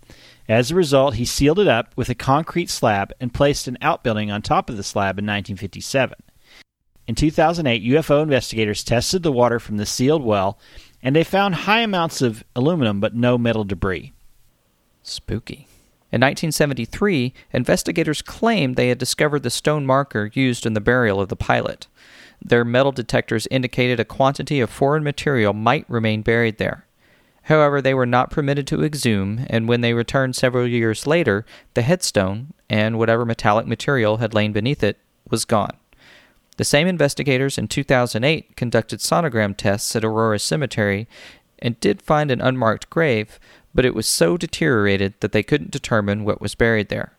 As 0.48 0.70
a 0.70 0.76
result, 0.76 1.16
he 1.16 1.26
sealed 1.26 1.60
it 1.60 1.68
up 1.68 1.94
with 1.96 2.10
a 2.10 2.16
concrete 2.16 2.70
slab 2.70 3.14
and 3.20 3.34
placed 3.34 3.68
an 3.68 3.78
outbuilding 3.82 4.30
on 4.30 4.42
top 4.42 4.70
of 4.70 4.78
the 4.78 4.84
slab 4.84 5.18
in 5.18 5.26
1957. 5.26 6.18
In 7.08 7.16
2008, 7.16 7.84
UFO 7.84 8.22
investigators 8.22 8.84
tested 8.84 9.24
the 9.24 9.32
water 9.32 9.60
from 9.60 9.78
the 9.78 9.86
sealed 9.86 10.24
well 10.24 10.60
and 11.02 11.16
they 11.16 11.24
found 11.24 11.56
high 11.56 11.82
amounts 11.82 12.22
of 12.22 12.44
aluminum 12.56 13.00
but 13.00 13.16
no 13.16 13.38
metal 13.38 13.64
debris. 13.64 14.14
Spooky. 15.02 15.68
In 16.14 16.22
1973, 16.22 17.34
investigators 17.54 18.22
claimed 18.22 18.76
they 18.76 18.90
had 18.90 19.00
discovered 19.00 19.42
the 19.42 19.50
stone 19.50 19.84
marker 19.84 20.30
used 20.36 20.64
in 20.64 20.74
the 20.74 20.80
burial 20.80 21.20
of 21.20 21.30
the 21.30 21.36
pilot. 21.36 21.88
Their 22.40 22.64
metal 22.64 22.92
detectors 22.92 23.48
indicated 23.50 24.00
a 24.00 24.06
quantity 24.06 24.60
of 24.60 24.70
foreign 24.70 25.04
material 25.04 25.54
might 25.54 25.90
remain 25.90 26.22
buried 26.22 26.60
there. 26.60 26.86
However, 27.46 27.82
they 27.82 27.96
were 27.96 28.06
not 28.06 28.30
permitted 28.30 28.68
to 28.68 28.84
exhume, 28.84 29.48
and 29.50 29.68
when 29.68 29.82
they 29.82 29.96
returned 29.96 30.36
several 30.36 30.68
years 30.68 31.08
later, 31.08 31.48
the 31.74 31.82
headstone 31.82 32.54
and 32.70 33.00
whatever 33.00 33.26
metallic 33.26 33.66
material 33.66 34.18
had 34.18 34.36
lain 34.36 34.54
beneath 34.54 34.84
it 34.84 35.00
was 35.32 35.46
gone. 35.46 35.76
The 36.58 36.64
same 36.64 36.86
investigators 36.88 37.58
in 37.58 37.68
2008 37.68 38.56
conducted 38.56 39.00
sonogram 39.00 39.58
tests 39.58 39.96
at 39.96 40.06
Aurora 40.06 40.38
Cemetery 40.38 41.08
and 41.58 41.80
did 41.80 42.04
find 42.04 42.30
an 42.30 42.42
unmarked 42.42 42.92
grave, 42.92 43.40
but 43.74 43.86
it 43.86 43.96
was 43.96 44.08
so 44.08 44.38
deteriorated 44.38 45.14
that 45.20 45.32
they 45.32 45.44
couldn't 45.44 45.72
determine 45.72 46.24
what 46.24 46.42
was 46.42 46.56
buried 46.56 46.90
there. 46.90 47.14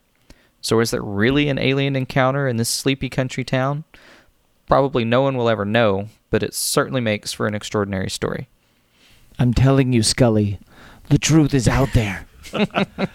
So, 0.61 0.79
is 0.79 0.91
there 0.91 1.01
really 1.01 1.47
an 1.49 1.59
alien 1.59 1.95
encounter 1.95 2.47
in 2.47 2.57
this 2.57 2.69
sleepy 2.69 3.09
country 3.09 3.43
town? 3.43 3.83
Probably 4.67 5.05
no 5.05 5.21
one 5.21 5.37
will 5.37 5.49
ever 5.49 5.65
know, 5.65 6.09
but 6.31 6.41
it 6.41 6.55
certainly 6.55 7.01
makes 7.01 7.31
for 7.31 7.45
an 7.45 7.53
extraordinary 7.53 8.09
story. 8.09 8.47
I'm 9.37 9.53
telling 9.53 9.93
you, 9.93 10.01
Scully, 10.01 10.59
the 11.09 11.19
truth 11.19 11.53
is 11.53 11.67
out 11.67 11.89
there. 11.93 12.25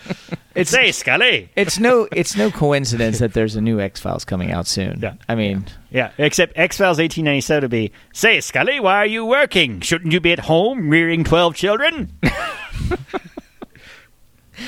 It's 0.54 0.70
Say, 0.70 0.90
Scully! 0.90 1.48
It's 1.54 1.78
no 1.78 2.08
it's 2.10 2.36
no 2.36 2.50
coincidence 2.50 3.20
that 3.20 3.34
there's 3.34 3.54
a 3.54 3.60
new 3.60 3.80
X 3.80 4.00
Files 4.00 4.24
coming 4.24 4.50
out 4.50 4.66
soon. 4.66 4.98
Yeah. 5.00 5.14
I 5.28 5.36
mean, 5.36 5.64
Yeah, 5.90 6.10
except 6.18 6.58
X 6.58 6.76
Files 6.76 6.98
1897 6.98 7.62
would 7.62 7.70
be 7.70 7.92
Say, 8.12 8.40
Scully, 8.40 8.80
why 8.80 8.96
are 8.96 9.06
you 9.06 9.24
working? 9.24 9.80
Shouldn't 9.80 10.12
you 10.12 10.20
be 10.20 10.32
at 10.32 10.40
home 10.40 10.90
rearing 10.90 11.22
12 11.22 11.54
children? 11.54 12.12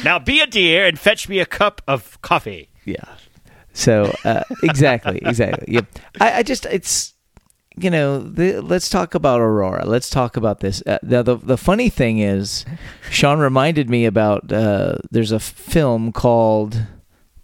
now 0.04 0.18
be 0.18 0.40
a 0.40 0.46
dear 0.46 0.86
and 0.86 0.98
fetch 0.98 1.28
me 1.28 1.38
a 1.40 1.46
cup 1.46 1.82
of 1.88 2.20
coffee. 2.22 2.68
yeah. 2.84 3.04
So 3.74 4.14
uh, 4.24 4.42
exactly, 4.62 5.18
exactly. 5.22 5.72
Yep. 5.74 5.86
I, 6.20 6.38
I 6.38 6.42
just 6.42 6.66
it's 6.66 7.11
you 7.76 7.90
know 7.90 8.18
the, 8.20 8.60
let's 8.60 8.88
talk 8.88 9.14
about 9.14 9.40
Aurora. 9.40 9.84
Let's 9.86 10.10
talk 10.10 10.36
about 10.36 10.60
this. 10.60 10.82
Uh, 10.86 10.98
the, 11.02 11.22
the 11.22 11.36
the 11.36 11.56
funny 11.56 11.88
thing 11.88 12.18
is, 12.18 12.64
Sean 13.10 13.38
reminded 13.38 13.88
me 13.88 14.04
about 14.04 14.52
uh, 14.52 14.96
there's 15.10 15.32
a 15.32 15.40
film 15.40 16.12
called 16.12 16.82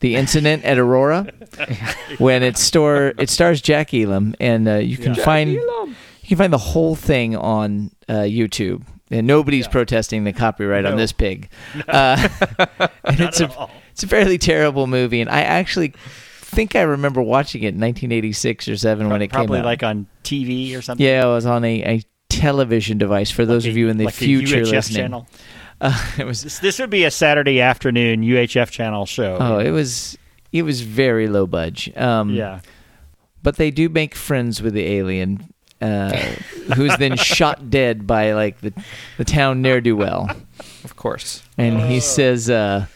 The 0.01 0.17
Incident 0.17 0.65
at 0.65 0.79
Aurora 0.79 1.33
when 2.19 2.43
it 2.43 2.57
store 2.57 3.15
it 3.19 3.31
stars 3.31 3.61
Jack 3.61 3.95
Elam 3.95 4.35
and 4.41 4.69
uh, 4.69 4.75
you 4.77 4.97
can 4.97 5.15
find 5.15 5.53
you 5.53 6.37
can 6.37 6.37
find 6.37 6.53
the 6.53 6.59
whole 6.59 6.95
thing 6.95 7.37
on 7.37 7.91
uh, 8.09 8.23
YouTube. 8.23 8.85
And 9.11 9.27
nobody's 9.27 9.67
protesting 9.67 10.25
the 10.25 10.35
copyright 10.35 10.85
on 10.85 10.97
this 10.99 11.13
pig. 11.13 11.49
Uh, 11.89 12.29
and 13.05 13.21
it's 13.21 13.41
at 13.41 13.51
a 13.51 13.57
all. 13.57 13.71
it's 13.93 14.03
a 14.03 14.07
fairly 14.07 14.37
terrible 14.37 14.87
movie, 14.87 15.23
and 15.23 15.31
I 15.31 15.41
actually 15.41 15.95
think 16.51 16.75
I 16.77 16.83
remember 16.83 17.21
watching 17.23 17.63
it 17.63 17.69
in 17.75 17.81
1986 17.81 18.69
or 18.69 18.77
seven 18.77 19.09
when 19.11 19.23
it 19.23 19.31
Probably 19.31 19.59
came 19.59 19.65
out. 19.65 19.67
like 19.67 19.83
on 19.83 20.07
TV 20.25 20.77
or 20.77 20.83
something. 20.83 21.05
yeah, 21.07 21.25
it 21.25 21.29
was 21.29 21.47
on 21.47 21.65
a, 21.65 21.83
a 21.83 22.03
television 22.29 22.99
device. 22.99 23.31
For 23.31 23.45
those 23.47 23.65
Like 23.65 23.71
of 23.73 23.77
you 23.77 23.89
in 23.89 23.97
the 23.99 24.07
like 24.07 24.15
a 24.15 24.17
future 24.17 24.59
UHF 24.63 24.71
listening, 24.73 24.97
channel. 25.03 25.29
Uh, 25.81 26.11
it 26.19 26.25
was 26.25 26.43
This, 26.43 26.59
this 26.59 26.79
would 26.81 26.91
be 26.91 27.05
a 27.05 27.11
Saturday 27.11 27.61
afternoon 27.61 28.23
UHF 28.23 28.69
channel 28.71 29.07
show. 29.07 29.37
oh, 29.41 29.59
it 29.61 29.71
was 29.71 30.19
it 30.51 30.63
was 30.63 30.81
very 30.81 31.29
low 31.29 31.47
budge. 31.47 31.97
Um, 31.97 32.31
yeah. 32.31 32.61
but 33.45 33.57
they 33.59 33.71
do 33.71 33.89
make 33.89 34.17
friends 34.17 34.61
with 34.61 34.75
the 34.75 34.85
alien, 34.85 35.55
uh, 35.81 36.11
who's 36.75 36.97
then 36.97 37.17
shot 37.17 37.71
dead 37.71 38.09
by 38.09 38.33
like 38.33 38.61
the 38.61 38.73
the 39.19 39.25
town 39.25 39.63
ne'er 39.63 39.81
do 39.81 39.95
well. 39.97 40.29
Of 40.83 40.97
course. 40.97 41.45
and 41.57 41.81
he 41.81 42.01
says, 42.01 42.51
uh, 42.51 42.87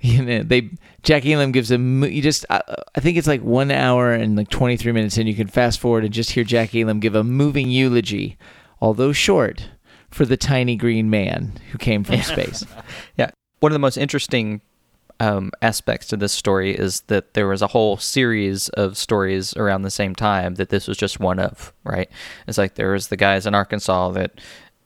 you 0.00 0.22
know, 0.26 0.42
they 0.42 0.68
Jack 1.02 1.24
Elam 1.24 1.52
gives 1.52 1.70
a 1.70 1.78
you 1.78 2.22
just 2.22 2.44
I, 2.50 2.60
I 2.94 3.00
think 3.00 3.16
it's 3.16 3.26
like 3.26 3.42
one 3.42 3.70
hour 3.70 4.12
and 4.12 4.36
like 4.36 4.48
twenty 4.50 4.76
three 4.76 4.92
minutes, 4.92 5.16
and 5.16 5.28
you 5.28 5.34
can 5.34 5.48
fast 5.48 5.80
forward 5.80 6.04
and 6.04 6.12
just 6.12 6.32
hear 6.32 6.44
Jack 6.44 6.74
Elam 6.74 7.00
give 7.00 7.14
a 7.14 7.24
moving 7.24 7.70
eulogy, 7.70 8.36
although 8.80 9.12
short, 9.12 9.70
for 10.10 10.24
the 10.24 10.36
tiny 10.36 10.76
green 10.76 11.08
man 11.10 11.52
who 11.72 11.78
came 11.78 12.04
from 12.04 12.22
space. 12.22 12.64
Yeah. 13.16 13.30
One 13.60 13.72
of 13.72 13.74
the 13.74 13.80
most 13.80 13.98
interesting 13.98 14.62
um, 15.20 15.52
aspects 15.60 16.08
to 16.08 16.16
this 16.16 16.32
story 16.32 16.74
is 16.74 17.02
that 17.02 17.34
there 17.34 17.46
was 17.46 17.60
a 17.60 17.66
whole 17.68 17.98
series 17.98 18.70
of 18.70 18.96
stories 18.96 19.54
around 19.54 19.82
the 19.82 19.90
same 19.90 20.14
time 20.14 20.54
that 20.54 20.70
this 20.70 20.88
was 20.88 20.96
just 20.96 21.20
one 21.20 21.38
of, 21.38 21.74
right? 21.84 22.10
It's 22.48 22.56
like 22.56 22.74
there 22.76 22.92
was 22.92 23.08
the 23.08 23.18
guys 23.18 23.46
in 23.46 23.54
Arkansas 23.54 24.10
that 24.12 24.40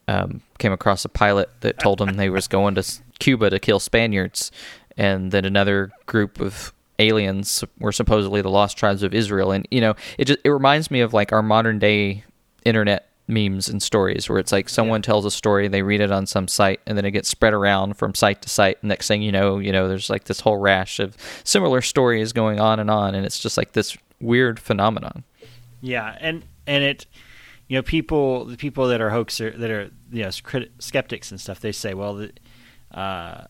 um, 0.08 0.42
came 0.58 0.72
across 0.72 1.04
a 1.04 1.08
pilot 1.08 1.48
that 1.60 1.78
told 1.78 1.98
them 1.98 2.14
they 2.14 2.28
was 2.28 2.48
going 2.48 2.74
to 2.74 2.84
Cuba 3.20 3.48
to 3.48 3.60
kill 3.60 3.78
Spaniards, 3.78 4.50
and 4.96 5.32
then 5.32 5.44
another 5.44 5.90
group 6.06 6.40
of 6.40 6.72
aliens 6.98 7.64
were 7.78 7.92
supposedly 7.92 8.40
the 8.40 8.50
lost 8.50 8.76
tribes 8.76 9.02
of 9.02 9.14
Israel, 9.14 9.52
and 9.52 9.66
you 9.70 9.80
know, 9.80 9.94
it 10.18 10.26
just 10.26 10.40
it 10.44 10.50
reminds 10.50 10.90
me 10.90 11.00
of 11.00 11.12
like 11.12 11.32
our 11.32 11.42
modern 11.42 11.78
day 11.78 12.24
internet 12.64 13.10
memes 13.26 13.68
and 13.68 13.82
stories 13.82 14.28
where 14.28 14.38
it's 14.38 14.52
like 14.52 14.68
someone 14.68 15.00
tells 15.00 15.24
a 15.24 15.30
story 15.30 15.66
they 15.66 15.80
read 15.80 16.02
it 16.02 16.12
on 16.12 16.26
some 16.26 16.46
site 16.46 16.78
and 16.86 16.98
then 16.98 17.06
it 17.06 17.10
gets 17.10 17.26
spread 17.26 17.54
around 17.54 17.94
from 17.94 18.14
site 18.14 18.42
to 18.42 18.50
site. 18.50 18.76
And 18.82 18.90
next 18.90 19.08
thing 19.08 19.22
you 19.22 19.32
know 19.32 19.58
you 19.58 19.72
know 19.72 19.88
there's 19.88 20.10
like 20.10 20.24
this 20.24 20.40
whole 20.40 20.58
rash 20.58 21.00
of 21.00 21.16
similar 21.42 21.80
stories 21.80 22.32
going 22.32 22.60
on 22.60 22.80
and 22.80 22.90
on. 22.90 23.14
And 23.14 23.24
it's 23.24 23.38
just 23.38 23.56
like 23.56 23.72
this 23.72 23.96
weird 24.20 24.58
phenomenon. 24.58 25.24
Yeah, 25.80 26.16
and 26.20 26.44
and 26.66 26.82
it, 26.82 27.06
you 27.68 27.76
know, 27.76 27.82
people 27.82 28.46
the 28.46 28.56
people 28.56 28.88
that 28.88 29.00
are 29.00 29.10
hoaxer 29.10 29.50
that 29.50 29.70
are 29.70 29.90
you 30.10 30.22
know 30.22 30.30
crit- 30.42 30.72
skeptics 30.78 31.30
and 31.30 31.40
stuff. 31.40 31.60
They 31.60 31.72
say, 31.72 31.94
well, 31.94 32.14
the, 32.14 32.32
uh, 32.92 33.44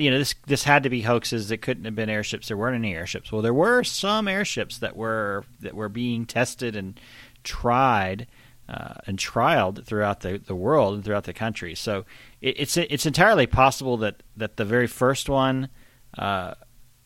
you 0.00 0.10
know, 0.10 0.18
this 0.18 0.34
this 0.46 0.64
had 0.64 0.82
to 0.84 0.90
be 0.90 1.02
hoaxes. 1.02 1.50
It 1.50 1.58
couldn't 1.58 1.84
have 1.84 1.94
been 1.94 2.08
airships. 2.08 2.48
There 2.48 2.56
weren't 2.56 2.76
any 2.76 2.94
airships. 2.94 3.30
Well, 3.30 3.42
there 3.42 3.54
were 3.54 3.84
some 3.84 4.28
airships 4.28 4.78
that 4.78 4.96
were 4.96 5.44
that 5.60 5.74
were 5.74 5.88
being 5.88 6.26
tested 6.26 6.74
and 6.76 6.98
tried. 7.44 8.26
Uh, 8.68 8.94
and 9.08 9.18
trialed 9.18 9.84
throughout 9.84 10.20
the, 10.20 10.38
the 10.38 10.54
world 10.54 10.94
and 10.94 11.04
throughout 11.04 11.24
the 11.24 11.32
country, 11.32 11.74
so 11.74 12.04
it, 12.40 12.54
it's 12.56 12.76
it's 12.76 13.04
entirely 13.04 13.44
possible 13.44 13.96
that, 13.96 14.22
that 14.36 14.58
the 14.58 14.64
very 14.64 14.86
first 14.86 15.28
one 15.28 15.68
uh, 16.16 16.54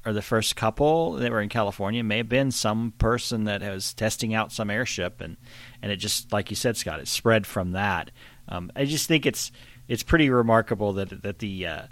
or 0.05 0.13
the 0.13 0.21
first 0.21 0.57
couple 0.57 1.13
that 1.13 1.33
were 1.33 1.41
in 1.41 1.49
California 1.49 2.05
may 2.05 2.19
have 2.19 2.29
been 2.29 2.51
some 2.51 2.93
person 2.99 3.45
that 3.45 3.63
was 3.63 3.95
testing 3.95 4.35
out 4.35 4.53
some 4.53 4.71
airship, 4.71 5.23
and 5.23 5.39
and 5.81 5.91
it 5.91 5.97
just 5.97 6.33
like 6.33 6.51
you 6.51 6.57
said, 6.57 6.77
Scott, 6.77 7.01
it 7.01 7.09
spread 7.09 7.47
from 7.47 7.73
that. 7.73 8.11
Um, 8.47 8.71
I 8.77 8.85
just 8.85 9.09
think 9.09 9.25
it's 9.25 9.51
it's 9.89 10.03
pretty 10.03 10.29
remarkable 10.29 10.93
that 10.95 11.23
that 11.23 11.39
the 11.39 11.67
uh, 11.67 11.83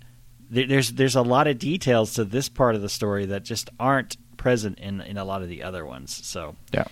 there, 0.53 0.67
there's 0.67 0.93
there's 0.93 1.17
a 1.17 1.23
lot 1.23 1.49
of 1.49 1.59
details 1.59 2.15
to 2.15 2.25
this 2.25 2.49
part 2.49 2.75
of 2.75 2.83
the 2.83 2.89
story 2.89 3.27
that 3.27 3.43
just 3.43 3.71
aren't 3.81 4.17
present 4.37 4.79
in 4.79 5.01
in 5.01 5.19
a 5.19 5.25
lot 5.25 5.43
of 5.43 5.49
the 5.49 5.63
other 5.63 5.85
ones. 5.85 6.21
So 6.25 6.55
yeah 6.73 6.85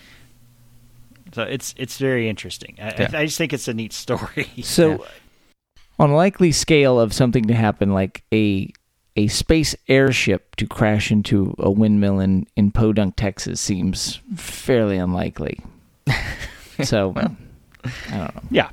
so 1.33 1.43
it's 1.43 1.73
it's 1.77 1.97
very 1.97 2.29
interesting. 2.29 2.75
I, 2.79 2.93
Yeah. 2.97 3.09
I, 3.13 3.17
I 3.19 3.25
just 3.25 3.37
think 3.37 3.53
it's 3.53 3.67
a 3.67 3.73
neat 3.73 3.93
story. 3.93 4.49
So, 4.63 5.05
on 5.99 6.09
a 6.09 6.15
likely 6.15 6.51
scale 6.51 6.99
of 6.99 7.13
something 7.13 7.45
to 7.45 7.53
happen, 7.53 7.93
like 7.93 8.23
a 8.33 8.71
a 9.15 9.27
space 9.27 9.75
airship 9.87 10.55
to 10.55 10.65
crash 10.65 11.11
into 11.11 11.55
a 11.57 11.69
windmill 11.69 12.19
in 12.19 12.47
in 12.55 12.71
Podunk, 12.71 13.15
Texas, 13.15 13.61
seems 13.61 14.19
fairly 14.35 14.97
unlikely. 14.97 15.59
so, 16.83 17.13
I 17.15 17.21
don't 18.09 18.35
know. 18.35 18.41
yeah, 18.49 18.69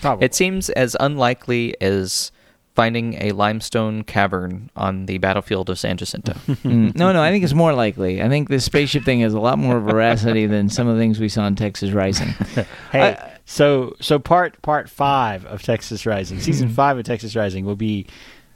probably. 0.00 0.24
it 0.24 0.34
seems 0.34 0.70
as 0.70 0.96
unlikely 1.00 1.80
as 1.80 2.32
finding 2.74 3.14
a 3.22 3.30
limestone 3.32 4.02
cavern 4.04 4.68
on 4.74 5.06
the 5.06 5.18
battlefield 5.18 5.70
of 5.70 5.78
San 5.78 5.96
Jacinto. 5.96 6.32
Mm, 6.64 6.94
no, 6.96 7.12
no, 7.12 7.22
I 7.22 7.30
think 7.30 7.44
it's 7.44 7.52
more 7.54 7.72
likely. 7.74 8.22
I 8.22 8.28
think 8.28 8.48
this 8.48 8.64
spaceship 8.64 9.04
thing 9.04 9.20
has 9.20 9.34
a 9.34 9.38
lot 9.40 9.58
more 9.58 9.78
veracity 9.80 10.46
than 10.46 10.68
some 10.70 10.88
of 10.88 10.96
the 10.96 11.00
things 11.02 11.20
we 11.20 11.28
saw 11.28 11.46
in 11.46 11.54
Texas 11.56 11.90
Rising. 11.90 12.28
Hey, 12.92 13.12
I- 13.12 13.30
so 13.46 13.94
so 14.00 14.18
part 14.18 14.60
part 14.62 14.88
five 14.88 15.44
of 15.46 15.62
Texas 15.62 16.06
Rising, 16.06 16.40
season 16.40 16.68
five 16.70 16.96
of 16.98 17.04
Texas 17.04 17.36
Rising 17.36 17.66
will 17.66 17.76
be, 17.76 18.06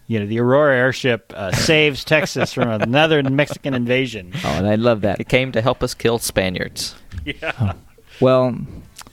you 0.06 0.18
know, 0.18 0.24
the 0.26 0.40
Aurora 0.40 0.74
airship 0.76 1.30
uh, 1.36 1.52
saves 1.52 2.02
Texas 2.04 2.54
from 2.54 2.68
another 2.70 3.22
Mexican 3.22 3.74
invasion. 3.74 4.32
Oh, 4.42 4.48
and 4.48 4.66
I 4.66 4.76
love 4.76 5.02
that. 5.02 5.20
it 5.20 5.28
came 5.28 5.52
to 5.52 5.60
help 5.60 5.82
us 5.82 5.92
kill 5.92 6.18
Spaniards. 6.18 6.94
Yeah. 7.26 7.74
Well, 8.20 8.56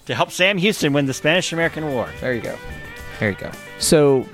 To 0.05 0.15
help 0.15 0.31
Sam 0.31 0.57
Houston 0.57 0.93
win 0.93 1.05
the 1.07 1.13
Spanish 1.13 1.51
American 1.51 1.89
War. 1.91 2.07
There 2.21 2.33
you 2.33 2.41
go. 2.41 2.55
There 3.19 3.31
you 3.31 3.35
go. 3.37 3.51
So, 3.79 4.25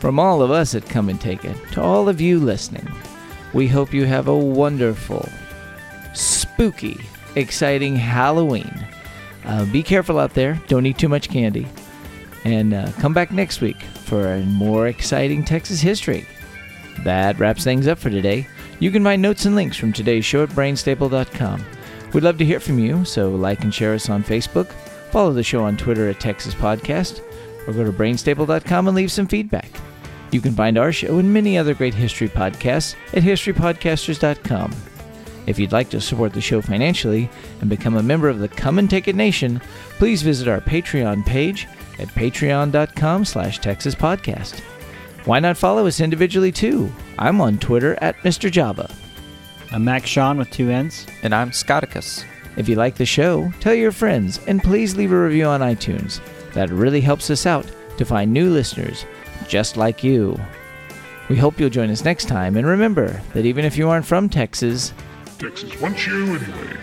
from 0.00 0.18
all 0.18 0.42
of 0.42 0.50
us 0.50 0.74
at 0.74 0.88
Come 0.88 1.10
and 1.10 1.20
Take 1.20 1.44
It, 1.44 1.56
to 1.72 1.82
all 1.82 2.08
of 2.08 2.20
you 2.20 2.40
listening, 2.40 2.88
we 3.52 3.68
hope 3.68 3.92
you 3.92 4.06
have 4.06 4.28
a 4.28 4.36
wonderful, 4.36 5.28
spooky, 6.14 6.98
exciting 7.36 7.94
Halloween. 7.96 8.86
Uh, 9.44 9.66
be 9.66 9.82
careful 9.82 10.18
out 10.18 10.34
there. 10.34 10.60
Don't 10.68 10.86
eat 10.86 10.98
too 10.98 11.08
much 11.08 11.28
candy. 11.28 11.66
And 12.44 12.72
uh, 12.72 12.90
come 12.92 13.12
back 13.12 13.30
next 13.30 13.60
week 13.60 13.80
for 13.82 14.34
a 14.34 14.40
more 14.40 14.86
exciting 14.86 15.44
Texas 15.44 15.80
history. 15.80 16.26
That 17.04 17.38
wraps 17.38 17.64
things 17.64 17.86
up 17.86 17.98
for 17.98 18.08
today. 18.10 18.46
You 18.78 18.90
can 18.90 19.04
find 19.04 19.20
notes 19.20 19.44
and 19.44 19.54
links 19.54 19.76
from 19.76 19.92
today's 19.92 20.24
show 20.24 20.42
at 20.42 20.48
brainstaple.com. 20.50 21.64
We'd 22.14 22.24
love 22.24 22.38
to 22.38 22.44
hear 22.44 22.60
from 22.60 22.78
you, 22.78 23.04
so 23.04 23.30
like 23.30 23.62
and 23.62 23.72
share 23.72 23.94
us 23.94 24.08
on 24.08 24.24
Facebook, 24.24 24.72
follow 25.10 25.32
the 25.32 25.42
show 25.42 25.62
on 25.62 25.76
Twitter 25.76 26.08
at 26.08 26.18
Texas 26.18 26.54
Podcast, 26.54 27.20
or 27.66 27.72
go 27.72 27.84
to 27.84 27.92
brainstaple.com 27.92 28.88
and 28.88 28.96
leave 28.96 29.12
some 29.12 29.26
feedback. 29.26 29.69
You 30.30 30.40
can 30.40 30.54
find 30.54 30.78
our 30.78 30.92
show 30.92 31.18
and 31.18 31.32
many 31.32 31.58
other 31.58 31.74
great 31.74 31.94
history 31.94 32.28
podcasts 32.28 32.94
at 33.12 33.22
historypodcasters.com. 33.22 34.72
If 35.46 35.58
you'd 35.58 35.72
like 35.72 35.90
to 35.90 36.00
support 36.00 36.32
the 36.32 36.40
show 36.40 36.60
financially 36.60 37.28
and 37.60 37.68
become 37.68 37.96
a 37.96 38.02
member 38.02 38.28
of 38.28 38.38
the 38.38 38.48
Come 38.48 38.78
and 38.78 38.88
Take 38.88 39.08
It 39.08 39.16
Nation, 39.16 39.60
please 39.98 40.22
visit 40.22 40.46
our 40.46 40.60
Patreon 40.60 41.26
page 41.26 41.66
at 41.98 42.08
patreon.com 42.08 43.24
slash 43.24 43.58
Texas 43.58 43.94
Podcast. 43.94 44.60
Why 45.24 45.40
not 45.40 45.56
follow 45.56 45.86
us 45.86 46.00
individually 46.00 46.52
too? 46.52 46.92
I'm 47.18 47.40
on 47.40 47.58
Twitter 47.58 47.98
at 48.00 48.16
Mr. 48.18 48.50
Java. 48.50 48.90
I'm 49.72 49.84
Max 49.84 50.08
Sean 50.08 50.38
with 50.38 50.50
two 50.50 50.70
N's. 50.70 51.06
And 51.22 51.34
I'm 51.34 51.50
Scotticus. 51.50 52.24
If 52.56 52.68
you 52.68 52.76
like 52.76 52.96
the 52.96 53.06
show, 53.06 53.52
tell 53.60 53.74
your 53.74 53.92
friends 53.92 54.40
and 54.46 54.62
please 54.62 54.96
leave 54.96 55.12
a 55.12 55.20
review 55.20 55.46
on 55.46 55.60
iTunes. 55.60 56.20
That 56.52 56.70
really 56.70 57.00
helps 57.00 57.30
us 57.30 57.46
out 57.46 57.66
to 57.98 58.04
find 58.04 58.32
new 58.32 58.50
listeners 58.50 59.04
just 59.48 59.76
like 59.76 60.02
you. 60.04 60.38
We 61.28 61.36
hope 61.36 61.60
you'll 61.60 61.70
join 61.70 61.90
us 61.90 62.04
next 62.04 62.26
time 62.26 62.56
and 62.56 62.66
remember 62.66 63.22
that 63.34 63.46
even 63.46 63.64
if 63.64 63.76
you 63.76 63.88
aren't 63.88 64.06
from 64.06 64.28
Texas, 64.28 64.92
Texas 65.38 65.80
wants 65.80 66.06
you 66.06 66.36
anyway. 66.36 66.76